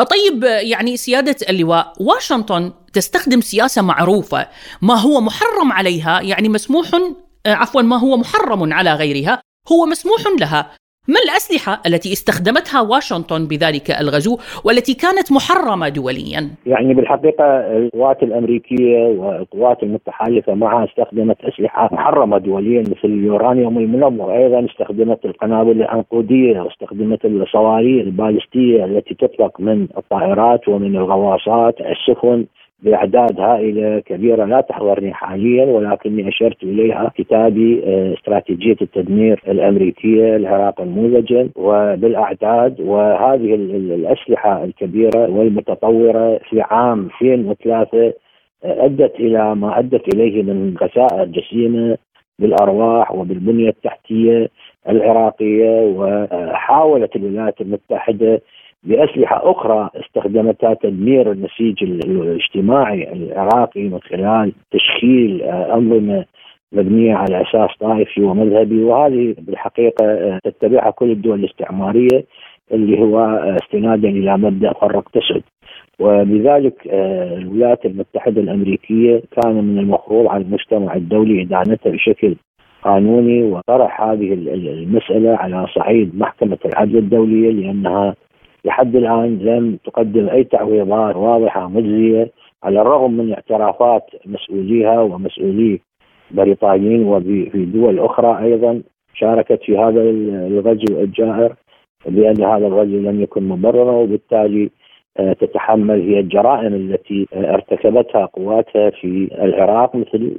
طيب 0.04 0.44
يعني 0.44 0.98
سيادة 0.98 1.36
اللواء 1.50 1.94
واشنطن 2.00 2.74
تستخدم 2.94 3.42
سياسة 3.42 3.82
معروفة 3.82 4.48
ما 4.82 4.96
هو 4.96 5.22
محرم 5.22 5.72
عليها؟ 5.72 6.22
يعني 6.22 6.50
مسموح 6.50 6.88
آه، 7.46 7.54
عفوا 7.54 7.82
ما 7.82 7.98
هو 8.00 8.18
محرم 8.18 8.74
على 8.74 8.94
غيرها 8.94 9.42
هو 9.72 9.86
مسموح 9.86 10.22
لها. 10.40 10.72
ما 11.08 11.20
الأسلحة 11.26 11.82
التي 11.88 12.14
استخدمتها 12.14 12.82
واشنطن 12.82 13.48
بذلك 13.48 13.92
الغزو 14.02 14.38
والتي 14.66 14.94
كانت 14.94 15.32
محرمة 15.32 15.90
دوليا؟ 15.90 16.50
يعني 16.66 16.94
بالحقيقة 16.94 17.46
القوات 17.78 18.24
الأمريكية 18.24 19.00
والقوات 19.04 19.84
المتحالفة 19.84 20.54
معها 20.54 20.86
استخدمت 20.86 21.38
أسلحة 21.42 21.90
محرمة 21.92 22.38
دوليا 22.38 22.82
مثل 22.82 23.06
اليورانيوم 23.06 23.78
المنظم 23.78 24.30
أيضا 24.30 24.66
استخدمت 24.66 25.26
القنابل 25.26 25.72
العنقودية 25.72 26.60
واستخدمت 26.60 27.26
الصواريخ 27.26 28.06
البالستية 28.06 28.86
التي 28.86 29.14
تطلق 29.14 29.60
من 29.60 29.88
الطائرات 29.98 30.68
ومن 30.68 30.96
الغواصات 30.96 31.76
السفن 31.82 32.46
بأعداد 32.80 33.40
هائلة 33.40 34.00
كبيرة 34.00 34.46
لا 34.46 34.62
تحضرني 34.62 35.14
حاليا 35.14 35.66
ولكني 35.66 36.28
أشرت 36.28 36.64
إليها 36.64 37.12
كتابي 37.16 37.84
آه، 37.86 38.14
استراتيجية 38.14 38.76
التدمير 38.82 39.42
الأمريكية 39.48 40.36
العراق 40.36 40.82
النموذجا 40.82 41.50
وبالأعداد 41.56 42.82
وهذه 42.82 43.56
الأسلحة 43.56 44.64
الكبيرة 44.64 45.30
والمتطورة 45.30 46.40
في 46.50 46.62
عام 46.62 47.10
2003 47.22 48.14
آه، 48.64 48.86
أدت 48.86 49.16
إلى 49.20 49.56
ما 49.56 49.80
أدت 49.80 50.16
إليه 50.16 50.44
من 50.44 50.78
خسائر 50.78 51.26
جسيمه 51.26 51.98
بالأرواح 52.40 53.12
وبالبنية 53.12 53.70
التحتية 53.70 54.50
العراقية 54.90 55.82
وحاولت 55.96 57.16
الولايات 57.16 57.62
المتحدة 57.62 58.42
بأسلحة 58.84 59.52
أخرى 59.52 59.90
استخدمتها 59.96 60.74
تدمير 60.74 61.32
النسيج 61.32 61.84
الاجتماعي 61.84 63.14
العراقي 63.14 63.84
من 63.84 64.00
خلال 64.00 64.54
تشكيل 64.72 65.42
آه، 65.42 65.74
أنظمة 65.74 66.26
مبنية 66.72 67.16
على 67.16 67.42
أساس 67.42 67.70
طائفي 67.80 68.22
ومذهبي. 68.22 68.84
وهذه 68.84 69.36
بالحقيقة 69.38 70.06
آه، 70.06 70.40
تتبعها 70.44 70.92
كل 70.92 71.12
الدول 71.12 71.40
الاستعمارية 71.40 72.26
اللي 72.72 73.00
هو 73.00 73.20
آه، 73.20 73.58
استنادا 73.64 74.10
إلى 74.10 74.38
مبدأ 74.38 74.74
فرق 74.74 75.10
تسد 75.10 75.44
وبذلك 76.00 76.88
الولايات 77.38 77.86
المتحدة 77.86 78.42
الأمريكية 78.42 79.22
كان 79.32 79.64
من 79.64 79.80
المفروض 79.80 80.28
على 80.28 80.44
المجتمع 80.44 80.96
الدولي 80.96 81.42
إدانتها 81.42 81.92
بشكل 81.92 82.36
قانوني 82.82 83.44
وطرح 83.44 84.02
هذه 84.02 84.34
المسألة 84.34 85.36
على 85.36 85.68
صعيد 85.76 86.20
محكمة 86.20 86.58
العدل 86.66 86.98
الدولية 86.98 87.52
لأنها 87.52 88.16
لحد 88.68 88.96
الآن 88.96 89.40
لم 89.40 89.78
تقدم 89.86 90.30
أي 90.30 90.44
تعويضات 90.44 91.16
واضحة 91.16 91.68
مجزية 91.68 92.32
على 92.64 92.82
الرغم 92.82 93.12
من 93.18 93.34
اعترافات 93.34 94.04
مسؤوليها 94.26 95.02
ومسؤولي 95.02 95.80
بريطانيين 96.32 97.04
وفي 97.04 97.66
دول 97.66 98.00
أخرى 98.00 98.44
أيضا 98.44 98.82
شاركت 99.14 99.64
في 99.64 99.78
هذا 99.78 100.02
الغزو 100.48 101.02
الجائر 101.02 101.56
بأن 102.06 102.44
هذا 102.44 102.68
الغزو 102.68 102.98
لم 102.98 103.22
يكن 103.22 103.44
مبررا 103.44 103.92
وبالتالي 103.92 104.70
آه، 105.20 105.34
تتحمل 105.34 106.02
هي 106.02 106.20
الجرائم 106.20 106.74
التي 106.74 107.28
ارتكبتها 107.34 108.26
قواتها 108.26 108.90
في 108.90 109.30
العراق 109.42 109.96
مثل 109.96 110.38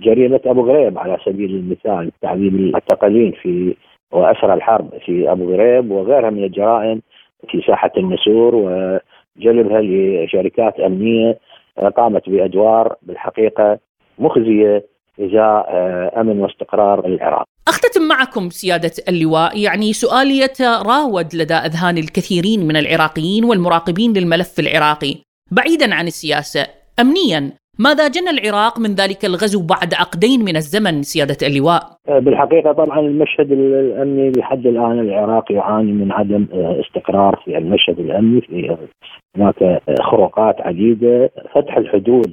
جريمة 0.00 0.40
أبو 0.46 0.60
غريب 0.70 0.98
على 0.98 1.18
سبيل 1.24 1.50
المثال 1.50 2.10
تعذيب 2.22 2.54
المعتقلين 2.54 3.32
في 3.32 3.74
واسرى 4.12 4.54
الحرب 4.54 4.90
في 5.06 5.32
أبو 5.32 5.52
غريب 5.52 5.90
وغيرها 5.90 6.30
من 6.30 6.44
الجرائم 6.44 7.02
في 7.50 7.62
ساحة 7.66 7.92
النسور 7.96 8.54
وجلبها 8.54 9.80
لشركات 9.80 10.80
أمنية 10.80 11.38
قامت 11.96 12.28
بأدوار 12.28 12.94
بالحقيقة 13.02 13.78
مخزية 14.18 14.84
ازاء 15.20 15.66
آه، 15.68 16.20
أمن 16.20 16.40
واستقرار 16.40 17.06
العراق. 17.06 17.44
أختتم 17.68 18.02
معكم 18.02 18.50
سيادة 18.50 18.92
اللواء، 19.08 19.58
يعني 19.58 19.92
سؤالي 19.92 20.38
يتراود 20.38 21.34
لدى 21.34 21.54
أذهان 21.54 21.98
الكثيرين 21.98 22.66
من 22.66 22.76
العراقيين 22.76 23.44
والمراقبين 23.44 24.12
للملف 24.12 24.60
العراقي، 24.60 25.14
بعيدا 25.50 25.94
عن 25.94 26.06
السياسة، 26.06 26.66
امنيا 27.00 27.52
ماذا 27.80 28.08
جنى 28.08 28.30
العراق 28.30 28.78
من 28.78 28.94
ذلك 28.94 29.24
الغزو 29.24 29.62
بعد 29.62 29.94
عقدين 29.94 30.40
من 30.44 30.56
الزمن؟ 30.56 31.02
سيادة 31.02 31.46
اللواء؟ 31.46 31.82
آه، 32.08 32.18
بالحقيقة 32.18 32.72
طبعا 32.72 33.00
المشهد 33.00 33.52
الأمني 33.52 34.32
لحد 34.36 34.66
الآن 34.66 34.98
العراق 34.98 35.52
يعاني 35.52 35.92
من 35.92 36.12
عدم 36.12 36.46
آه، 36.52 36.80
استقرار 36.80 37.42
في 37.44 37.58
المشهد 37.58 37.98
الأمني 37.98 38.40
في 38.40 38.76
هناك 39.36 39.82
خروقات 40.00 40.60
عديدة. 40.60 41.30
فتح 41.54 41.76
الحدود 41.76 42.32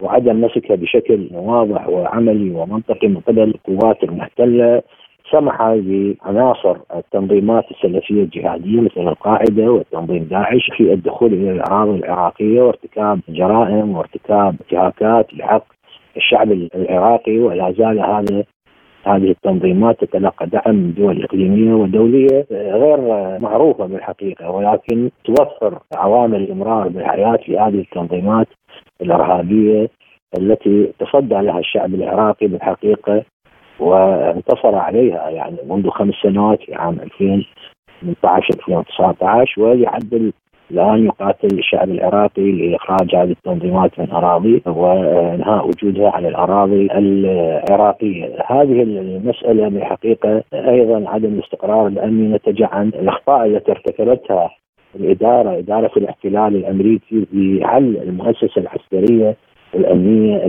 وعدم 0.00 0.40
مسكها 0.40 0.76
بشكل 0.76 1.28
واضح 1.32 1.88
وعملي 1.88 2.50
ومنطقي 2.50 3.08
من 3.08 3.20
قبل 3.20 3.42
القوات 3.42 4.04
المحتلة. 4.04 4.82
سمح 5.32 5.62
لعناصر 5.62 6.76
التنظيمات 6.96 7.64
السلفية 7.70 8.22
الجهادية 8.22 8.80
مثل 8.80 9.08
القاعدة 9.08 9.70
وتنظيم 9.72 10.24
داعش 10.24 10.70
في 10.76 10.92
الدخول 10.92 11.32
إلى 11.32 11.52
الاراضي 11.52 11.98
العراقية 11.98 12.62
وارتكاب 12.62 13.20
جرائم 13.28 13.96
وارتكاب 13.96 14.56
انتهاكات 14.60 15.34
لحق 15.34 15.64
الشعب 16.16 16.52
العراقي 16.52 17.38
ولا 17.38 17.72
زال 17.72 18.00
هذا 18.00 18.44
هذه 19.04 19.30
التنظيمات 19.30 20.04
تتلقى 20.04 20.46
دعم 20.46 20.74
من 20.74 20.94
دول 20.94 21.24
إقليمية 21.24 21.74
ودولية 21.74 22.46
غير 22.50 22.98
معروفة 23.38 23.86
بالحقيقة 23.86 24.50
ولكن 24.50 25.10
توفر 25.24 25.78
عوامل 25.94 26.42
الامرار 26.42 26.88
بالحياة 26.88 27.36
في 27.36 27.58
هذه 27.58 27.80
التنظيمات 27.80 28.46
الإرهابية 29.02 29.88
التي 30.38 30.92
تصدى 30.98 31.34
لها 31.34 31.58
الشعب 31.58 31.94
العراقي 31.94 32.46
بالحقيقة 32.46 33.22
وانتصر 33.80 34.74
عليها 34.74 35.28
يعني 35.28 35.56
منذ 35.68 35.88
خمس 35.90 36.14
سنوات 36.22 36.62
في 36.62 36.74
عام 36.74 36.98
2018 37.00 38.54
2019 38.54 39.62
وليعدل 39.62 40.32
الان 40.72 41.06
يقاتل 41.06 41.58
الشعب 41.58 41.90
العراقي 41.90 42.52
لإخراج 42.52 43.14
هذه 43.14 43.30
التنظيمات 43.30 44.00
من 44.00 44.10
أراضي 44.10 44.62
وإنهاء 44.66 45.68
وجودها 45.68 46.10
على 46.10 46.28
الأراضي 46.28 46.88
العراقية، 46.92 48.26
هذه 48.46 48.82
المسألة 48.82 49.68
بالحقيقة 49.68 50.42
أيضا 50.54 51.04
عدم 51.08 51.34
الاستقرار 51.34 51.86
الامني 51.86 52.36
نتج 52.36 52.62
عن 52.62 52.88
الأخطاء 52.88 53.46
التي 53.46 53.70
ارتكبتها 53.70 54.50
الإدارة 54.96 55.58
إدارة 55.58 55.90
الاحتلال 55.96 56.56
الأمريكي 56.56 57.26
في 57.32 57.60
حل 57.64 57.96
المؤسسة 57.96 58.60
العسكرية 58.60 59.36
الأمنية 59.74 60.46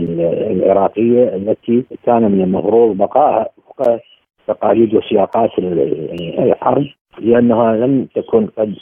العراقية 0.52 1.36
التي 1.36 1.84
كان 2.06 2.32
من 2.32 2.42
المفروض 2.42 2.98
بقائها 2.98 3.50
وفق 3.58 4.00
تقاليد 4.48 4.96
وسياقات 4.96 5.50
الحرب 5.60 6.86
لأنها 7.20 7.76
لم 7.76 8.08
تكن 8.16 8.48
قد 8.48 8.76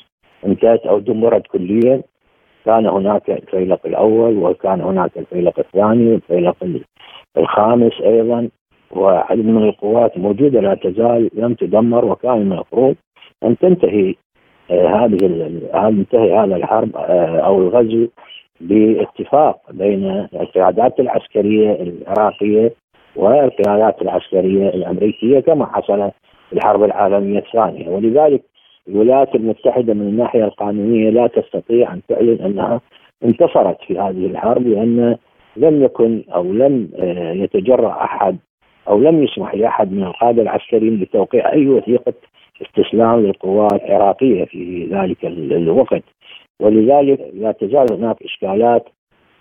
انتهت 0.45 0.86
أو 0.86 1.00
دمرت 1.00 1.48
كليا. 1.48 2.01
كان 2.65 2.86
هناك 2.86 3.29
الفيلق 3.29 3.79
الأول 3.86 4.38
وكان 4.38 4.81
هناك 4.81 5.17
الفيلق 5.17 5.60
الثاني 5.60 6.12
والفيلق 6.12 6.55
الخامس 7.38 8.01
أيضا. 8.01 8.50
وعدد 8.91 9.45
من 9.45 9.63
القوات 9.63 10.17
موجودة 10.17 10.62
لا 10.62 10.75
تزال 10.75 11.29
لم 11.33 11.53
تدمر 11.53 12.05
وكان 12.05 12.41
المفروض 12.41 12.95
أن 13.43 13.57
تنتهي 13.57 14.15
آه، 14.71 14.88
هذه 14.88 15.17
ينتهي 15.88 16.38
هذا 16.38 16.55
الحرب 16.55 16.95
آه، 16.95 17.39
أو 17.39 17.62
الغزو. 17.62 18.07
باتفاق 18.62 19.58
بين 19.72 20.27
القيادات 20.34 21.00
العسكرية 21.00 21.72
العراقية 21.72 22.74
والقيادات 23.15 24.01
العسكرية 24.01 24.70
الأمريكية 24.70 25.39
كما 25.39 25.66
حصل 25.66 26.12
في 26.50 26.53
الحرب 26.55 26.83
العالمية 26.83 27.40
الثانية. 27.40 27.90
ولذلك 27.90 28.42
الولايات 28.88 29.35
المتحدة 29.35 29.94
من 29.94 30.01
الناحية 30.01 30.44
القانونية 30.44 31.09
لا 31.09 31.27
تستطيع 31.27 31.94
أن 31.94 32.01
تعلن 32.09 32.40
أنها 32.46 32.81
انتصرت 33.24 33.77
في 33.88 34.00
هذه 34.00 34.25
الحرب 34.25 34.68
لأن 34.68 35.18
لم 35.57 35.83
يكن 35.83 36.24
أو 36.35 36.44
لم 36.44 36.90
آه، 37.00 37.31
يتجرأ 37.31 38.03
أحد 38.03 38.38
أو 38.88 39.00
لم 39.00 39.24
يسمح 39.24 39.55
لأحد 39.55 39.92
من 39.92 40.03
القادة 40.03 40.42
العسكريين 40.42 41.00
بتوقيع 41.00 41.53
أي 41.53 41.68
وثيقة 41.68 42.14
استسلام 42.62 43.20
للقوات 43.20 43.83
العراقية 43.83 44.46
في 44.46 44.88
ذلك 44.92 45.25
الوقت. 45.25 46.03
ولذلك 46.61 47.19
لا 47.33 47.51
تزال 47.51 47.93
هناك 47.93 48.15
إشكالات 48.24 48.83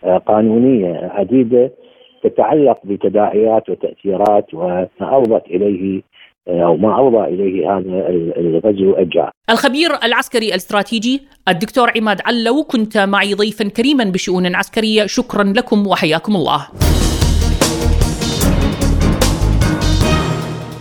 آه، 0.04 0.18
قانونية 0.18 1.10
عديدة 1.14 1.70
تتعلق 2.24 2.78
بتداعيات 2.84 3.68
وتأثيرات 3.68 4.54
وما 4.54 5.40
إليه 5.50 6.02
آه، 6.48 6.62
أو 6.62 6.76
ما 6.76 7.08
افضى 7.08 7.24
إليه 7.34 7.76
هذا 7.76 8.08
الغزو 8.40 8.98
الجار. 8.98 9.30
الخبير 9.50 9.90
العسكري 10.04 10.48
الاستراتيجي 10.48 11.20
الدكتور 11.48 11.92
عماد 11.96 12.20
علو 12.24 12.62
كنت 12.62 12.98
معي 12.98 13.34
ضيفا 13.34 13.68
كريما 13.68 14.04
بشؤون 14.04 14.54
عسكرية 14.54 15.06
شكرا 15.06 15.44
لكم 15.44 15.86
وحياكم 15.86 16.36
الله. 16.36 16.68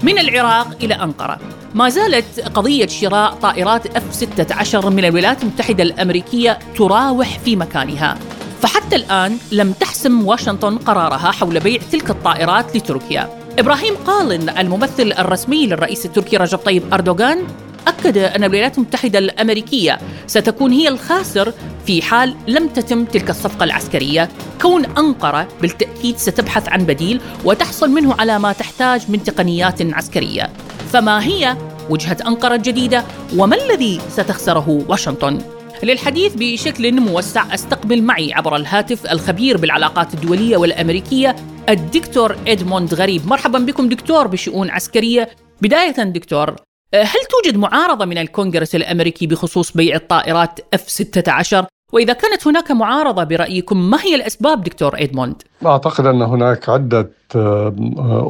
من 0.04 0.18
العراق 0.18 0.84
إلى 0.84 0.94
أنقرة 0.94 1.59
ما 1.76 1.90
زالت 1.90 2.40
قضية 2.40 2.88
شراء 2.88 3.34
طائرات 3.34 3.98
F-16 3.98 4.86
من 4.86 5.06
الولايات 5.06 5.44
المتحدة 5.44 5.84
الأمريكية 5.84 6.60
تراوح 6.78 7.40
في 7.40 7.56
مكانها. 7.56 8.18
فحتى 8.62 8.96
الآن 8.96 9.38
لم 9.52 9.72
تحسم 9.72 10.28
واشنطن 10.28 10.78
قرارها 10.78 11.32
حول 11.32 11.60
بيع 11.60 11.80
تلك 11.92 12.10
الطائرات 12.10 12.76
لتركيا. 12.76 13.30
إبراهيم 13.60 13.96
قالن 13.96 14.50
الممثل 14.50 15.14
الرسمي 15.20 15.68
للرئيس 15.68 16.06
التركي 16.06 16.38
رجب 16.38 16.58
طيب 16.58 16.94
أردوغان 16.94 17.44
أكد 17.88 18.18
أن 18.18 18.44
الولايات 18.44 18.78
المتحدة 18.78 19.20
الأمريكية 19.20 20.00
ستكون 20.28 20.72
هي 20.72 20.88
الخاسر 20.88 21.54
في 21.86 22.02
حال 22.02 22.36
لم 22.48 22.68
تتم 22.68 23.06
تلك 23.06 23.30
الصفقة 23.30 23.64
العسكرية. 23.64 24.30
كون 24.62 24.86
أنقرة 24.86 25.48
بالتأكيد 25.62 26.18
ستبحث 26.18 26.70
عن 26.70 26.84
بديل 26.84 27.22
وتحصل 27.46 27.90
منه 27.90 28.16
على 28.20 28.40
ما 28.40 28.54
تحتاج 28.54 29.12
من 29.12 29.24
تقنيات 29.24 29.94
عسكرية. 29.94 30.50
فما 30.94 31.24
هي 31.24 31.58
وجهة 31.90 32.18
أنقرة 32.28 32.56
الجديدة؟ 32.56 33.04
وما 33.38 33.56
الذي 33.56 34.02
ستخسره 34.10 34.86
واشنطن؟ 34.88 35.42
للحديث 35.84 36.34
بشكل 36.36 37.02
موسع 37.02 37.54
استقبل 37.54 38.04
معي 38.04 38.34
عبر 38.34 38.56
الهاتف 38.56 39.12
الخبير 39.12 39.58
بالعلاقات 39.58 40.14
الدولية 40.14 40.58
والأمريكية 40.58 41.36
الدكتور 41.70 42.36
إدموند 42.48 42.94
غريب. 42.94 43.28
مرحبا 43.28 43.60
بكم 43.60 43.90
دكتور 43.90 44.28
بشؤون 44.28 44.70
عسكرية. 44.70 45.30
بداية 45.62 46.04
دكتور 46.04 46.56
هل 46.94 47.20
توجد 47.30 47.58
معارضة 47.58 48.06
من 48.06 48.18
الكونغرس 48.18 48.76
الأمريكي 48.76 49.28
بخصوص 49.28 49.72
بيع 49.78 49.96
الطائرات 49.96 50.60
F-16 50.76 51.66
وإذا 51.94 52.14
كانت 52.14 52.48
هناك 52.48 52.72
معارضة 52.72 53.24
برأيكم 53.24 53.90
ما 53.90 54.02
هي 54.02 54.16
الأسباب 54.16 54.64
دكتور 54.64 55.02
إدموند؟ 55.02 55.44
أعتقد 55.66 56.06
أن 56.06 56.22
هناك 56.22 56.70
عدة 56.70 57.12
آه، 57.36 57.68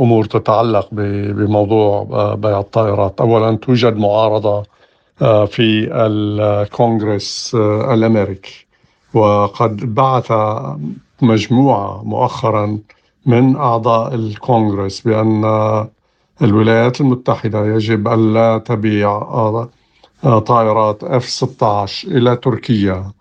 أمور 0.02 0.26
تتعلق 0.26 0.88
بموضوع 0.92 2.08
آه، 2.12 2.36
بيع 2.36 2.60
الطائرات. 2.60 3.22
أولا 3.22 3.58
توجد 3.58 3.96
معارضة 3.98 4.64
في 5.46 5.90
الكونغرس 5.94 7.56
الأمريكي. 7.94 8.66
وقد 9.14 9.96
بعث 9.96 10.32
مجموعة 11.22 12.04
مؤخرا 12.04 12.80
من 13.26 13.56
أعضاء 13.56 14.16
الكونغرس 14.16 15.02
بأن 15.02 15.44
الولايات 16.42 17.02
المتحدة 17.02 17.66
يجب 17.66 18.08
ألا 18.08 18.58
تبيع 18.58 19.20
طائرات 20.24 21.06
F-16 21.06 21.64
إلى 22.08 22.36
تركيا 22.36 23.12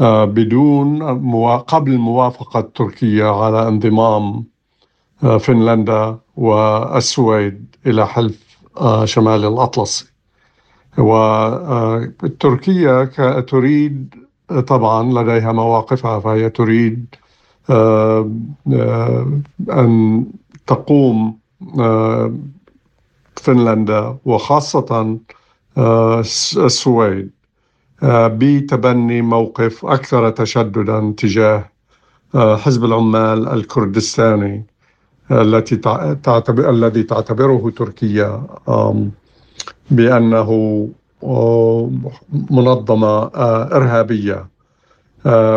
آه، 0.00 0.24
بدون 0.24 1.02
قبل 1.58 1.98
موافقة 1.98 2.60
تركيا 2.60 3.26
على 3.26 3.68
انضمام 3.68 4.44
آه، 5.24 5.38
فنلندا 5.38 6.18
والسويد 6.36 7.76
إلى 7.86 8.06
حلف 8.06 8.58
آه، 8.80 9.04
شمال 9.04 9.44
الأطلسي. 9.44 10.06
وتركيا 12.18 13.04
تريد 13.40 14.14
طبعا 14.66 15.22
لديها 15.22 15.52
مواقفها 15.52 16.20
فهي 16.20 16.50
تريد 16.50 17.14
أن 19.70 20.26
تقوم 20.66 21.38
فنلندا 23.38 24.16
وخاصة 24.24 25.18
السويد. 26.56 27.30
آه، 28.02 28.28
بتبني 28.28 29.22
موقف 29.22 29.86
أكثر 29.86 30.30
تشددا 30.30 31.14
تجاه 31.16 31.70
آه، 32.34 32.56
حزب 32.56 32.84
العمال 32.84 33.48
الكردستاني 33.48 34.66
التي 35.30 35.76
تعتبر 36.22 36.70
الذي 36.70 37.02
تعتبره 37.02 37.72
تركيا. 37.76 38.46
بأنه 39.90 40.50
منظمة 42.50 43.30
إرهابية. 43.76 44.48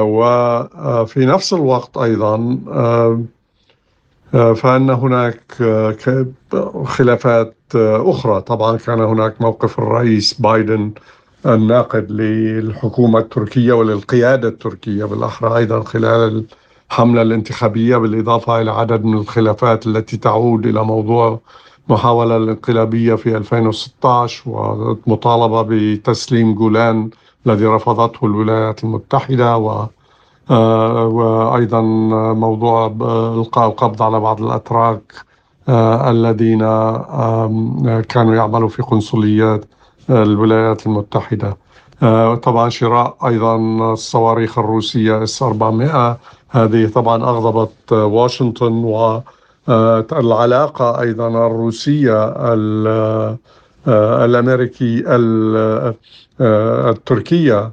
وفي 0.02 1.26
نفس 1.26 1.54
الوقت 1.54 1.98
أيضا 1.98 2.38
فإن 4.32 4.90
هناك 4.90 5.42
خلافات 6.86 7.56
أخرى. 7.76 8.42
طبعا 8.42 8.78
كان 8.78 9.02
هناك 9.02 9.42
موقف 9.42 9.80
الرئيس 9.80 10.34
بايدن 10.42 10.92
الناقد 11.46 12.12
للحكومة 12.12 13.20
التركية 13.20 13.74
وللقيادة 13.74 14.48
التركية 14.48 15.06
بالأحرى 15.06 15.58
أيضا 15.58 15.84
خلال 15.84 16.46
الحملة 16.92 17.22
الانتخابية 17.22 17.98
بالإضافة 17.98 18.62
إلى 18.62 18.72
عدد 18.72 19.04
من 19.06 19.18
الخلافات 19.18 19.88
التي 19.88 20.18
تعود 20.18 20.66
إلى 20.68 20.84
موضوع 20.84 21.40
محاولة 21.90 22.38
الانقلابية 22.38 23.16
في 23.16 23.38
2016 23.38 24.44
ومطالبة 24.50 25.62
بتسليم 25.62 26.56
جولان 26.56 27.10
الذي 27.48 27.66
رفضته 27.66 28.26
الولايات 28.26 28.84
المتحدة 28.84 29.58
و 29.58 29.88
آه، 30.52 31.06
وأيضا 31.08 31.82
موضوع 32.34 32.86
إلقاء 33.38 33.68
القبض 33.70 34.02
على 34.02 34.20
بعض 34.20 34.42
الأتراك 34.44 35.14
آه، 35.14 35.29
الذين 36.10 36.60
كانوا 38.02 38.36
يعملوا 38.36 38.70
في 38.70 38.82
قنصليات 38.82 39.66
الولايات 40.10 40.88
المتحدة. 40.88 41.58
آه، 42.04 42.36
طبعا 42.36 42.70
شراء 42.70 43.18
أيضا 43.28 43.56
الصواريخ 43.94 44.60
الروسية 44.60 45.24
إس 45.24 45.44
400 45.44 46.18
هذه 46.50 46.88
طبعا 46.88 47.24
أغضبت 47.24 47.92
واشنطن 47.92 48.72
والعلاقه 49.68 51.02
أيضا 51.02 51.28
الروسية 51.28 52.34
الأمريكي 54.26 55.04
التركية 56.90 57.72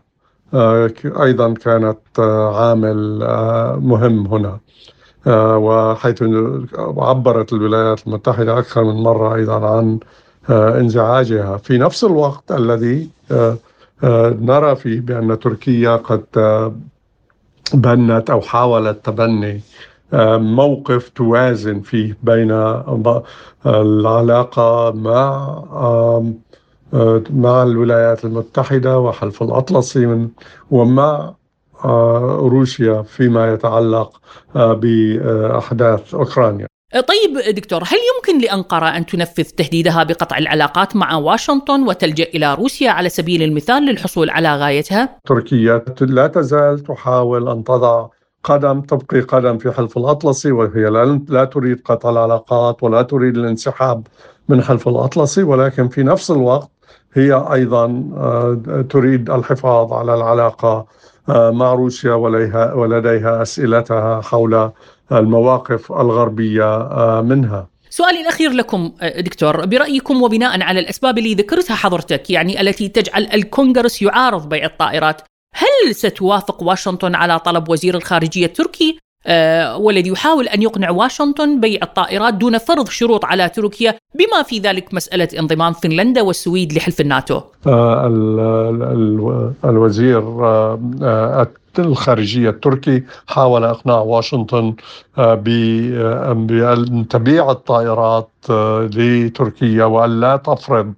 آه، 0.55 0.93
أيضا 1.23 1.55
كانت 1.55 1.99
آه، 2.19 2.69
عامل 2.69 3.23
آه، 3.23 3.79
مهم 3.83 4.27
هنا. 4.27 4.61
وحيث 5.27 6.23
عبرت 6.79 7.53
الولايات 7.53 8.07
المتحدة 8.07 8.59
أكثر 8.59 8.85
من 8.85 9.03
مرة 9.03 9.35
أيضا 9.35 9.67
عن 9.67 9.99
انزعاجها. 10.51 11.57
في 11.57 11.79
نفس 11.79 12.05
الوقت 12.05 12.53
الذي 12.53 13.11
نرى 14.41 14.77
فيه 14.77 15.01
بأن 15.01 15.39
تركيا 15.39 15.97
قد 15.97 16.25
بنت 17.75 18.31
أو 18.31 18.41
حاولت 18.41 19.07
تبني 19.07 19.61
موقف 20.39 21.09
توازن 21.09 21.81
فيه 21.81 22.19
بين 22.23 22.51
العلاقة 23.67 24.93
مع 24.93 25.63
آه، 26.95 27.23
مع 27.31 27.63
الولايات 27.63 28.25
المتحدة 28.25 28.99
وحلف 28.99 29.43
الأطلسي 29.43 30.07
من 30.07 30.29
ومع 30.71 31.05
آه، 31.05 31.37
روسيا 32.39 33.03
فيما 33.03 33.53
يتعلق 33.53 34.21
آه، 34.57 34.73
بأحداث 34.73 36.15
أوكرانيا 36.15 36.67
طيب 36.93 37.55
دكتور 37.55 37.83
هل 37.83 37.99
يمكن 38.17 38.47
لأنقرة 38.47 38.87
أن 38.87 39.07
تنفذ 39.07 39.45
تهديدها 39.45 40.05
بقطع 40.05 40.39
العلاقات 40.39 40.97
مع 40.97 41.17
واشنطن 41.17 41.89
وتلجأ 41.89 42.25
إلى 42.25 42.55
روسيا 42.55 42.91
على 42.91 43.09
سبيل 43.09 43.43
المثال 43.43 43.83
للحصول 43.83 44.31
على 44.31 44.57
غايتها؟ 44.57 45.19
تركيا 45.25 45.85
لا 46.01 46.27
تزال 46.27 46.79
تحاول 46.79 47.49
أن 47.49 47.65
تضع 47.65 48.07
قدم 48.45 48.81
تبقي 48.81 49.21
قدم 49.21 49.59
في 49.59 49.73
حلف 49.73 49.99
الأطلسي 49.99 50.53
وهي 50.53 50.91
لا 51.29 51.45
تريد 51.45 51.81
قطع 51.85 52.11
العلاقات 52.11 52.83
ولا 52.83 53.03
تريد 53.03 53.37
الانسحاب 53.37 54.07
من 54.49 54.63
حلف 54.63 54.89
الأطلسي 54.89 55.43
ولكن 55.43 55.89
في 55.89 56.03
نفس 56.03 56.31
الوقت 56.31 56.71
هي 57.15 57.33
أيضا 57.53 58.11
آه، 58.17 58.85
تريد 58.91 59.31
الحفاظ 59.31 59.93
على 59.93 60.15
العلاقة 60.15 60.69
آه، 60.69 60.87
مع 61.29 61.75
روسيا 61.75 62.15
ولديها 62.75 63.43
أسئلتها 63.43 64.21
حول 64.21 64.71
المواقف 65.13 65.93
الغربية 65.93 66.77
آه، 66.77 67.23
منها. 67.23 67.69
سؤالي 67.91 68.21
الأخير 68.21 68.51
لكم 68.51 68.93
دكتور 69.19 69.67
برأيكم 69.67 70.23
وبناء 70.23 70.63
على 70.63 70.81
الأسباب 70.81 71.19
اللي 71.19 71.35
ذكرتها 71.35 71.75
حضرتك 71.75 72.31
يعني 72.31 72.61
التي 72.61 72.89
تجعل 72.89 73.29
الكونغرس 73.35 74.03
يعارض 74.03 74.49
بيع 74.49 74.65
الطائرات 74.65 75.23
هل 75.55 75.95
ستوافق 75.95 76.63
واشنطن 76.63 77.15
على 77.15 77.39
طلب 77.39 77.69
وزير 77.69 77.97
الخارجية 77.97 78.47
التركي 78.47 78.91
آه، 78.91 79.06
والذي 79.77 80.11
يحاول 80.11 80.49
أن 80.49 80.63
يقنع 80.63 80.91
واشنطن 80.91 81.61
بيع 81.61 81.81
الطائرات 81.83 82.35
دون 82.35 82.59
فرض 82.59 82.89
شروط 82.89 83.25
على 83.25 83.49
تركيا 83.49 83.95
بما 84.15 84.43
في 84.43 84.59
ذلك 84.59 84.95
مسألة 84.95 85.29
انضمام 85.39 85.73
فنلندا 85.73 86.23
والسويد 86.23 86.73
لحلف 86.73 87.01
الناتو. 87.01 87.41
آه، 87.67 88.07
الوزير 89.65 90.19
آه، 90.45 91.49
الخارجية 91.79 92.51
التركي 92.51 93.03
حاول 93.27 93.65
إقناع 93.65 93.99
واشنطن 93.99 94.75
بأن 95.17 97.07
تبيع 97.11 97.51
الطائرات 97.51 98.31
لتركيا 98.95 99.85
وأن 99.85 100.21
لا 100.21 100.37
تفرض 100.37 100.93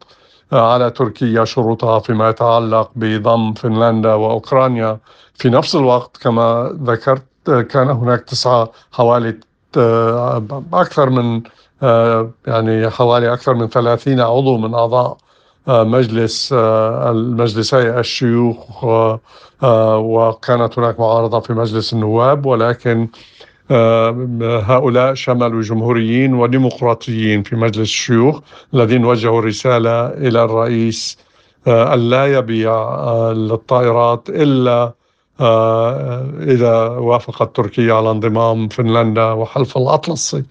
على 0.52 0.90
تركيا 0.90 1.44
شروطها 1.44 1.98
فيما 1.98 2.28
يتعلق 2.28 2.90
بضم 2.96 3.52
فنلندا 3.54 4.14
وأوكرانيا. 4.14 4.98
في 5.34 5.48
نفس 5.50 5.76
الوقت 5.76 6.16
كما 6.16 6.76
ذكرت 6.82 7.27
كان 7.50 7.88
هناك 7.90 8.20
تسعة 8.20 8.72
حوالي 8.92 9.40
آه، 9.76 10.62
أكثر 10.72 11.11
من 11.11 11.42
آه، 11.82 12.30
يعني 12.46 12.90
حوالي 12.90 13.32
أكثر 13.32 13.54
من 13.54 13.68
ثلاثين 13.68 14.20
عضو 14.20 14.58
من 14.58 14.74
أعضاء 14.74 15.16
آه، 15.68 15.84
مجلس 15.84 16.52
المجلسي 16.52 17.90
الشيوخ 18.00 18.84
وكانت 19.62 20.78
هناك 20.78 21.00
معارضة 21.00 21.40
في 21.40 21.52
مجلس 21.52 21.92
النواب 21.92 22.46
ولكن 22.46 23.08
هؤلاء 24.40 25.14
شملوا 25.14 25.62
جمهوريين 25.62 26.34
وديمقراطيين 26.34 27.42
في 27.42 27.56
مجلس 27.56 27.88
الشيوخ 27.88 28.40
الذين 28.74 29.04
وجهوا 29.04 29.40
رسالة 29.40 30.06
إلى 30.06 30.44
الرئيس 30.44 31.18
ألا 31.68 32.26
يبيع 32.26 32.72
الطائرات 33.30 34.28
إلا 34.28 34.92
إذا 35.40 36.88
وافقت 36.88 37.57
تركيا 37.57 37.94
على 37.94 38.11
انضمام 38.11 38.68
فنلندا 38.68 39.33
وحلف 39.33 39.77
الأطلسي. 39.77 40.44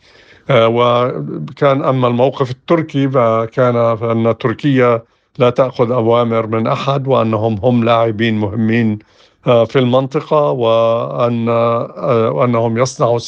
آه، 0.49 0.67
وكان 0.67 1.83
أما 1.83 2.07
الموقف 2.07 2.51
التركي 2.51 3.09
فكان 3.09 3.95
فأن 3.95 4.37
تركيا 4.37 5.03
لا 5.39 5.49
تأخذ 5.49 5.91
أوامر 5.91 6.47
من 6.47 6.67
أحد 6.67 7.07
وأنهم 7.07 7.59
هم 7.63 7.83
لاعبين 7.83 8.37
مهمين 8.37 8.99
آه، 9.47 9.65
في 9.65 9.79
المنطقة 9.79 10.51
وأن 10.51 11.49
وأنهم 12.29 12.77
يصنعوا 12.77 13.19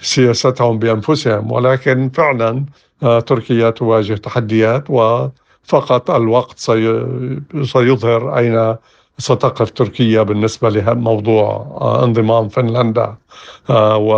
سياستهم 0.00 0.78
بأنفسهم. 0.78 1.52
ولكن 1.52 2.10
فعلا 2.14 2.64
تركيا 3.26 3.70
تواجه 3.70 4.14
تحديات 4.14 4.84
وفقط 4.90 6.10
الوقت 6.10 6.58
سيظهر 7.62 8.38
أين 8.38 8.76
ستقف 9.20 9.70
تركيا 9.70 10.22
بالنسبة 10.22 10.70
لموضوع 10.70 11.46
آه، 11.80 12.04
انضمام 12.04 12.48
فنلندا 12.48 13.16
آه، 13.70 13.96
و 13.96 14.12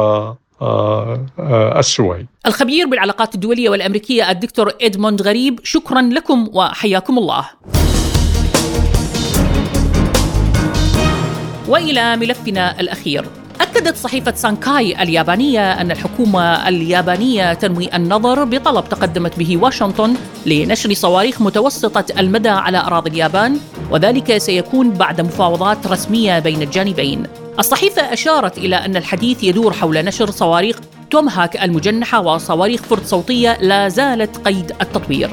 آه، 0.62 1.78
السويد. 1.78 2.26
الخبير 2.46 2.86
بالعلاقات 2.86 3.34
الدولية 3.34 3.70
والأمريكية 3.70 4.30
الدكتور 4.30 4.72
إدموند 4.82 5.22
غريب 5.22 5.60
شكرا 5.64 6.02
لكم 6.02 6.48
وحياكم 6.52 7.18
الله. 7.18 7.44
وإلى 11.68 12.16
ملفنا 12.16 12.80
الأخير. 12.80 13.24
أكدت 13.82 13.96
صحيفة 13.96 14.34
سانكاي 14.34 15.02
اليابانية 15.02 15.72
أن 15.72 15.90
الحكومة 15.90 16.68
اليابانية 16.68 17.52
تنوي 17.54 17.96
النظر 17.96 18.44
بطلب 18.44 18.88
تقدمت 18.88 19.38
به 19.38 19.56
واشنطن 19.56 20.14
لنشر 20.46 20.94
صواريخ 20.94 21.42
متوسطة 21.42 22.04
المدى 22.18 22.48
على 22.48 22.78
أراضي 22.78 23.10
اليابان 23.10 23.58
وذلك 23.90 24.38
سيكون 24.38 24.90
بعد 24.90 25.20
مفاوضات 25.20 25.86
رسمية 25.86 26.38
بين 26.38 26.62
الجانبين. 26.62 27.26
الصحيفة 27.58 28.12
أشارت 28.12 28.58
إلى 28.58 28.76
أن 28.76 28.96
الحديث 28.96 29.44
يدور 29.44 29.72
حول 29.72 30.04
نشر 30.04 30.30
صواريخ 30.30 30.76
تومهاك 31.10 31.62
المجنحة 31.62 32.20
وصواريخ 32.20 32.82
فرد 32.82 33.04
صوتية 33.06 33.58
لا 33.60 33.88
زالت 33.88 34.36
قيد 34.48 34.72
التطوير. 34.80 35.30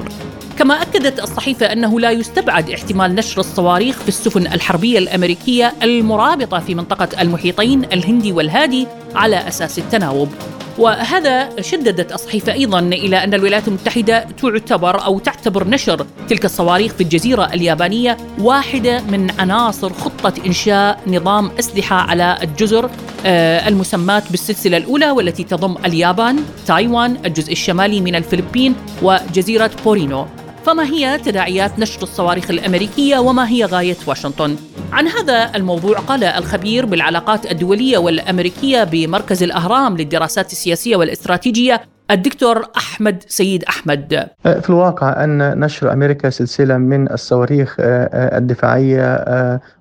كما 0.60 0.82
أكدت 0.82 1.24
الصحيفة 1.24 1.66
أنه 1.66 2.00
لا 2.00 2.12
يستبعد 2.12 2.70
احتمال 2.70 3.16
نشر 3.16 3.40
الصواريخ 3.40 4.00
في 4.00 4.08
السفن 4.08 4.48
الحربية 4.48 5.00
الأمريكية 5.00 5.74
المرابطة 5.84 6.60
في 6.60 6.76
منطقة 6.76 7.22
المحيطين 7.22 7.84
الهندي 7.84 8.32
والهادي 8.32 8.88
على 9.16 9.48
أساس 9.48 9.80
التناوب 9.80 10.30
وهذا 10.78 11.62
شددت 11.62 12.12
الصحيفة 12.12 12.54
أيضا 12.54 12.80
إلى 12.80 13.24
أن 13.24 13.34
الولايات 13.34 13.68
المتحدة 13.68 14.28
تعتبر 14.42 15.06
أو 15.06 15.20
تعتبر 15.20 15.68
نشر 15.68 16.06
تلك 16.30 16.46
الصواريخ 16.46 16.94
في 16.94 17.04
الجزيرة 17.04 17.46
اليابانية 17.54 18.18
واحدة 18.40 19.02
من 19.02 19.32
عناصر 19.40 19.94
خطة 19.94 20.34
إنشاء 20.46 21.00
نظام 21.08 21.52
أسلحة 21.60 21.96
على 21.96 22.38
الجزر 22.44 22.90
آه، 23.26 23.68
المسماة 23.68 24.24
بالسلسلة 24.32 24.78
الأولى 24.78 25.12
والتي 25.12 25.44
تضم 25.44 25.76
اليابان، 25.86 26.40
تايوان، 26.68 27.18
الجزء 27.26 27.52
الشمالي 27.52 28.02
من 28.02 28.16
الفلبين 28.16 28.76
وجزيرة 29.02 29.72
بورينو. 29.86 30.26
فما 30.70 30.84
هي 30.84 31.18
تداعيات 31.18 31.80
نشر 31.80 32.04
الصواريخ 32.04 32.50
الأمريكية 32.52 33.18
وما 33.18 33.50
هي 33.50 33.66
غاية 33.66 33.96
واشنطن؟ 34.08 34.56
عن 34.92 35.08
هذا 35.08 35.52
الموضوع 35.56 35.98
قال 35.98 36.24
الخبير 36.24 36.86
بالعلاقات 36.86 37.52
الدولية 37.52 37.98
والأمريكية 37.98 38.84
بمركز 38.84 39.44
الأهرام 39.44 39.98
للدراسات 39.98 40.52
السياسية 40.52 40.96
والإستراتيجية 40.96 41.82
الدكتور 42.12 42.66
أحمد 42.78 43.24
سيد 43.28 43.64
أحمد 43.64 44.30
في 44.44 44.70
الواقع 44.70 45.24
أن 45.24 45.60
نشر 45.60 45.94
أمريكا 45.94 46.30
سلسلة 46.30 46.78
من 46.78 47.12
الصواريخ 47.12 47.76
آه، 47.80 48.10
آه، 48.14 48.38
الدفاعية 48.38 49.26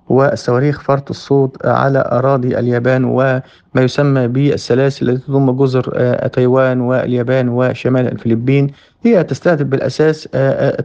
والصواريخ 0.09 0.81
فرط 0.81 1.09
الصوت 1.09 1.65
على 1.65 2.09
أراضي 2.11 2.59
اليابان 2.59 3.03
وما 3.03 3.41
يسمى 3.75 4.27
بالسلاسل 4.27 5.09
التي 5.09 5.27
تضم 5.27 5.51
جزر 5.51 6.15
تايوان 6.27 6.81
واليابان 6.81 7.49
وشمال 7.49 8.07
الفلبين 8.07 8.71
هي 9.03 9.23
تستهدف 9.23 9.65
بالأساس 9.65 10.23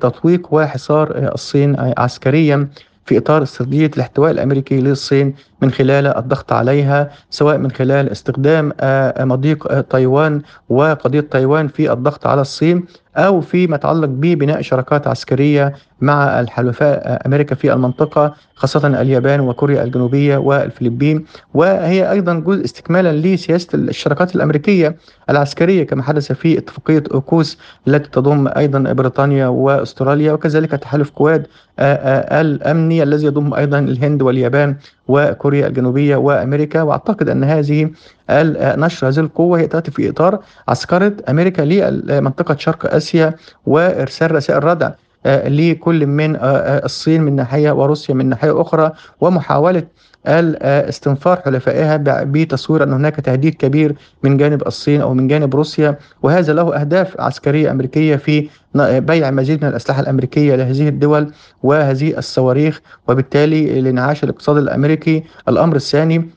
تطويق 0.01 0.55
وحصار 0.55 1.33
الصين 1.35 1.77
عسكريا 1.99 2.69
في 3.07 3.19
إطار 3.19 3.43
استراتيجية 3.43 3.91
الاحتواء 3.97 4.31
الأمريكي 4.31 4.81
للصين 4.81 5.35
من 5.63 5.71
خلال 5.71 6.07
الضغط 6.07 6.53
عليها 6.53 7.11
سواء 7.31 7.59
من 7.59 7.71
خلال 7.71 8.11
استخدام 8.11 8.73
آه، 8.81 9.25
مضيق 9.25 9.73
آه، 9.73 9.81
تايوان 9.81 10.43
وقضية 10.69 11.21
تايوان 11.21 11.69
في 11.69 11.93
الضغط 11.93 12.27
على 12.27 12.41
الصين. 12.41 12.85
أو 13.17 13.41
فيما 13.41 13.77
يتعلق 13.77 14.09
ببناء 14.09 14.61
شراكات 14.63 15.07
عسكرية 15.07 15.75
مع 16.01 16.41
الحلفاء 16.41 17.03
آه، 17.07 17.27
أمريكا 17.27 17.55
في 17.55 17.73
المنطقة 17.73 18.35
خاصة 18.55 18.87
اليابان 18.87 19.41
وكوريا 19.41 19.85
الجنوبية 19.85 20.37
والفلبين. 20.37 21.25
وهي 21.55 22.11
أيضا 22.11 22.35
جزء 22.35 22.65
استكمالا 22.65 23.13
لسياسة 23.13 23.69
الشراكات 23.75 24.37
الأمريكية 24.37 24.97
العسكرية 25.31 25.85
كما 25.87 26.03
حدث 26.03 26.33
في 26.33 26.59
اتفاقية 26.59 27.03
أوكوس 27.15 27.59
التي 27.89 28.11
تضم 28.11 28.49
أيضا 28.57 28.93
بريطانيا 28.93 29.47
وأستراليا 29.47 30.33
وكذلك 30.33 30.71
تحالف 30.71 31.11
كواد 31.11 31.47
الأمني 31.79 33.03
الذي 33.03 33.27
يضم 33.27 33.55
أيضا 33.55 33.79
الهند 33.79 34.23
واليابان. 34.23 34.77
وكوريا 35.09 35.67
الجنوبية 35.67 36.17
وأمريكا 36.17 36.83
وأعتقد 36.83 37.29
أن 37.29 37.45
هذه 37.45 37.91
نشر 38.31 39.09
هذه 39.09 39.21
القوة 39.21 39.59
هي 39.61 39.67
تأتي 39.67 39.91
في 39.91 40.11
إطار 40.11 40.39
عسكرة 40.69 41.13
أمريكا 41.29 41.63
لمنطقة 41.63 42.57
شرق 42.59 42.95
آسيا 42.95 43.35
وإرسال 43.67 44.33
رسائل 44.33 44.65
ردع 44.65 44.91
آه، 45.27 45.49
لكل 45.49 46.07
من 46.07 46.37
آه، 46.37 46.41
آه، 46.41 46.85
الصين 46.85 47.23
من 47.23 47.37
ناحية 47.37 47.71
وروسيا 47.71 48.15
من 48.15 48.29
ناحية 48.29 48.61
أخرى 48.61 48.93
ومحاولة 49.21 49.83
استنفار 50.27 51.41
حلفائها 51.45 51.97
بتصوير 52.25 52.83
أن 52.83 52.93
هناك 52.93 53.17
تهديد 53.17 53.55
كبير 53.55 53.95
من 54.23 54.37
جانب 54.37 54.67
الصين 54.67 55.01
أو 55.01 55.15
من 55.15 55.29
جانب 55.29 55.55
روسيا 55.55 55.99
وهذا 56.23 56.53
له 56.53 56.81
أهداف 56.81 57.21
عسكرية 57.21 57.71
أمريكية 57.71 58.17
في 58.17 58.49
بيع 58.75 59.31
مزيد 59.31 59.63
من 59.65 59.69
الأسلحة 59.71 60.01
الأمريكية 60.01 60.55
لهذه 60.57 60.89
الدول 60.89 61.33
وهذه 61.63 62.19
الصواريخ. 62.19 62.81
وبالتالي 63.09 63.81
لانعاش 63.81 64.25
الاقتصاد 64.25 64.57
الأمريكي 64.57 65.23
الأمر 65.49 65.77
الثاني 65.77 66.31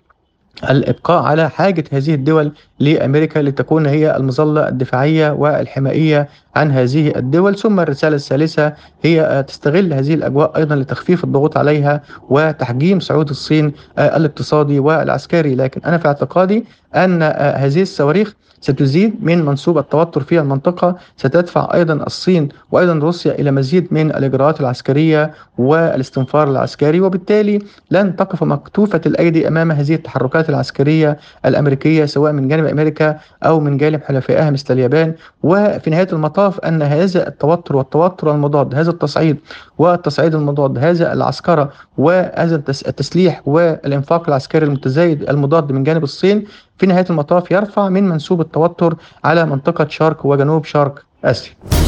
الإبقاء 0.70 1.24
على 1.24 1.50
حاجة 1.50 1.84
هذه 1.92 2.14
الدول 2.14 2.52
لأمريكا 2.80 3.40
لتكون 3.40 3.86
هي 3.86 4.16
المظلة 4.18 4.68
الدفاعية 4.68 5.32
والحمائية 5.32 6.28
عن 6.58 6.72
هذه 6.72 7.14
الدول. 7.16 7.56
ثم 7.56 7.80
الرسالة 7.80 8.16
الثالثة 8.16 8.74
هي 9.04 9.46
تستغل 9.48 9.94
هذه 9.94 10.14
الأجواء 10.14 10.58
أيضا 10.58 10.76
لتخفيف 10.76 11.24
الضغوط 11.24 11.58
عليها 11.58 12.02
وتحجيم 12.30 13.00
صعود 13.00 13.30
الصين 13.30 13.72
الاقتصادي 14.00 14.80
والعسكري. 14.80 15.56
لكن 15.56 15.82
أنا 15.86 15.98
في 15.98 16.08
اعتقادي 16.08 16.66
أن 16.96 17.24
هذه 17.64 17.82
الصواريخ 17.82 18.34
ستزيد 18.62 19.16
من 19.22 19.46
منسوب 19.46 19.78
التوتر 19.78 20.22
في 20.22 20.40
المنطقة. 20.40 20.96
ستدفع 21.18 21.70
أيضا 21.74 21.94
الصين 21.94 22.50
وأيضا 22.72 22.94
روسيا 22.94 23.32
إلى 23.40 23.52
مزيد 23.52 23.88
من 23.92 24.12
الإجراءات 24.12 24.62
العسكرية 24.62 25.32
والاستنفار 25.58 26.50
العسكري. 26.52 27.00
وبالتالي 27.02 27.60
لن 27.92 28.16
تقف 28.16 28.44
مكتوفة 28.44 29.02
الأيدي 29.06 29.48
أمام 29.48 29.72
هذه 29.72 29.96
التحركات 29.96 30.50
العسكرية 30.50 31.18
الأمريكية 31.46 32.06
سواء 32.06 32.32
من 32.32 32.48
جانب 32.48 32.66
أمريكا 32.66 33.18
أو 33.44 33.60
من 33.60 33.78
جانب 33.78 34.02
حلفائها 34.04 34.50
مثل 34.50 34.74
اليابان. 34.74 35.14
وفي 35.44 35.90
نهاية 35.90 36.08
المطاف 36.14 36.47
أن 36.66 36.82
هذا 36.82 37.28
التوتر 37.28 37.76
والتوتر 37.76 38.32
المضاد 38.32 38.76
هذا 38.76 38.90
التصعيد 38.90 39.38
والتصعيد 39.78 40.36
المضاد 40.36 40.78
هذا 40.78 41.14
العسكرة 41.14 41.70
وهذا 41.98 42.56
التسليح 42.88 43.42
والإنفاق 43.46 44.28
العسكري 44.28 44.66
المتزايد 44.66 45.30
المضاد 45.30 45.72
من 45.72 45.84
جانب 45.84 46.04
الصين 46.04 46.44
في 46.78 46.86
نهاية 46.86 47.06
المطاف 47.10 47.52
يرفع 47.52 47.90
من 47.90 48.10
منسوب 48.10 48.42
التوتر 48.42 48.96
على 49.24 49.46
منطقة 49.46 49.88
شرق 49.90 50.26
وجنوب 50.26 50.66
شرق 50.66 51.00
آسيا. 51.26 51.87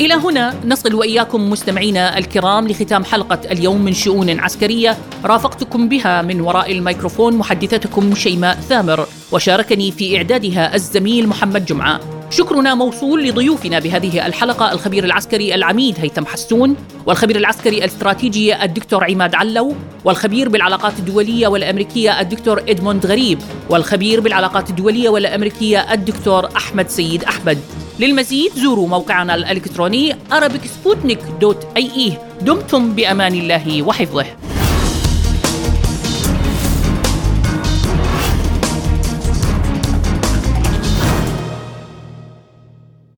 إلى 0.00 0.14
هنا 0.14 0.54
نصل 0.64 0.94
وإياكم 0.94 1.50
مستمعينا 1.50 2.18
الكرام 2.18 2.68
لختام 2.68 3.04
حلقة 3.04 3.40
اليوم 3.50 3.84
من 3.84 3.92
شؤون 3.92 4.40
عسكرية 4.40 4.96
رافقتكم 5.24 5.88
بها 5.88 6.22
من 6.22 6.40
وراء 6.40 6.72
الميكروفون 6.72 7.36
محدثتكم 7.36 8.14
شيماء 8.14 8.56
ثامر 8.56 9.06
وشاركني 9.32 9.92
في 9.92 10.16
إعدادها 10.16 10.74
الزميل 10.74 11.28
محمد 11.28 11.64
جمعة. 11.64 12.15
شكرنا 12.30 12.74
موصول 12.74 13.28
لضيوفنا 13.28 13.78
بهذه 13.78 14.26
الحلقة 14.26 14.72
الخبير 14.72 15.04
العسكري 15.04 15.54
العميد 15.54 15.96
هيثم 15.98 16.26
حسون 16.26 16.76
والخبير 17.06 17.36
العسكري 17.36 17.78
الاستراتيجي 17.78 18.64
الدكتور 18.64 19.04
عماد 19.04 19.34
علو 19.34 19.74
والخبير 20.04 20.48
بالعلاقات 20.48 20.98
الدولية 20.98 21.48
والأمريكية 21.48 22.20
الدكتور 22.20 22.62
إدموند 22.68 23.06
غريب 23.06 23.38
والخبير 23.70 24.20
بالعلاقات 24.20 24.70
الدولية 24.70 25.08
والأمريكية 25.08 25.92
الدكتور 25.92 26.48
أحمد 26.56 26.88
سيد 26.88 27.24
أحمد. 27.24 27.58
للمزيد 28.00 28.52
زوروا 28.54 28.88
موقعنا 28.88 29.34
الإلكتروني 29.34 30.16
arabicsputnik.ie 30.32 32.12
دمتم 32.42 32.94
بأمان 32.94 33.34
الله 33.34 33.82
وحفظه. 33.82 34.55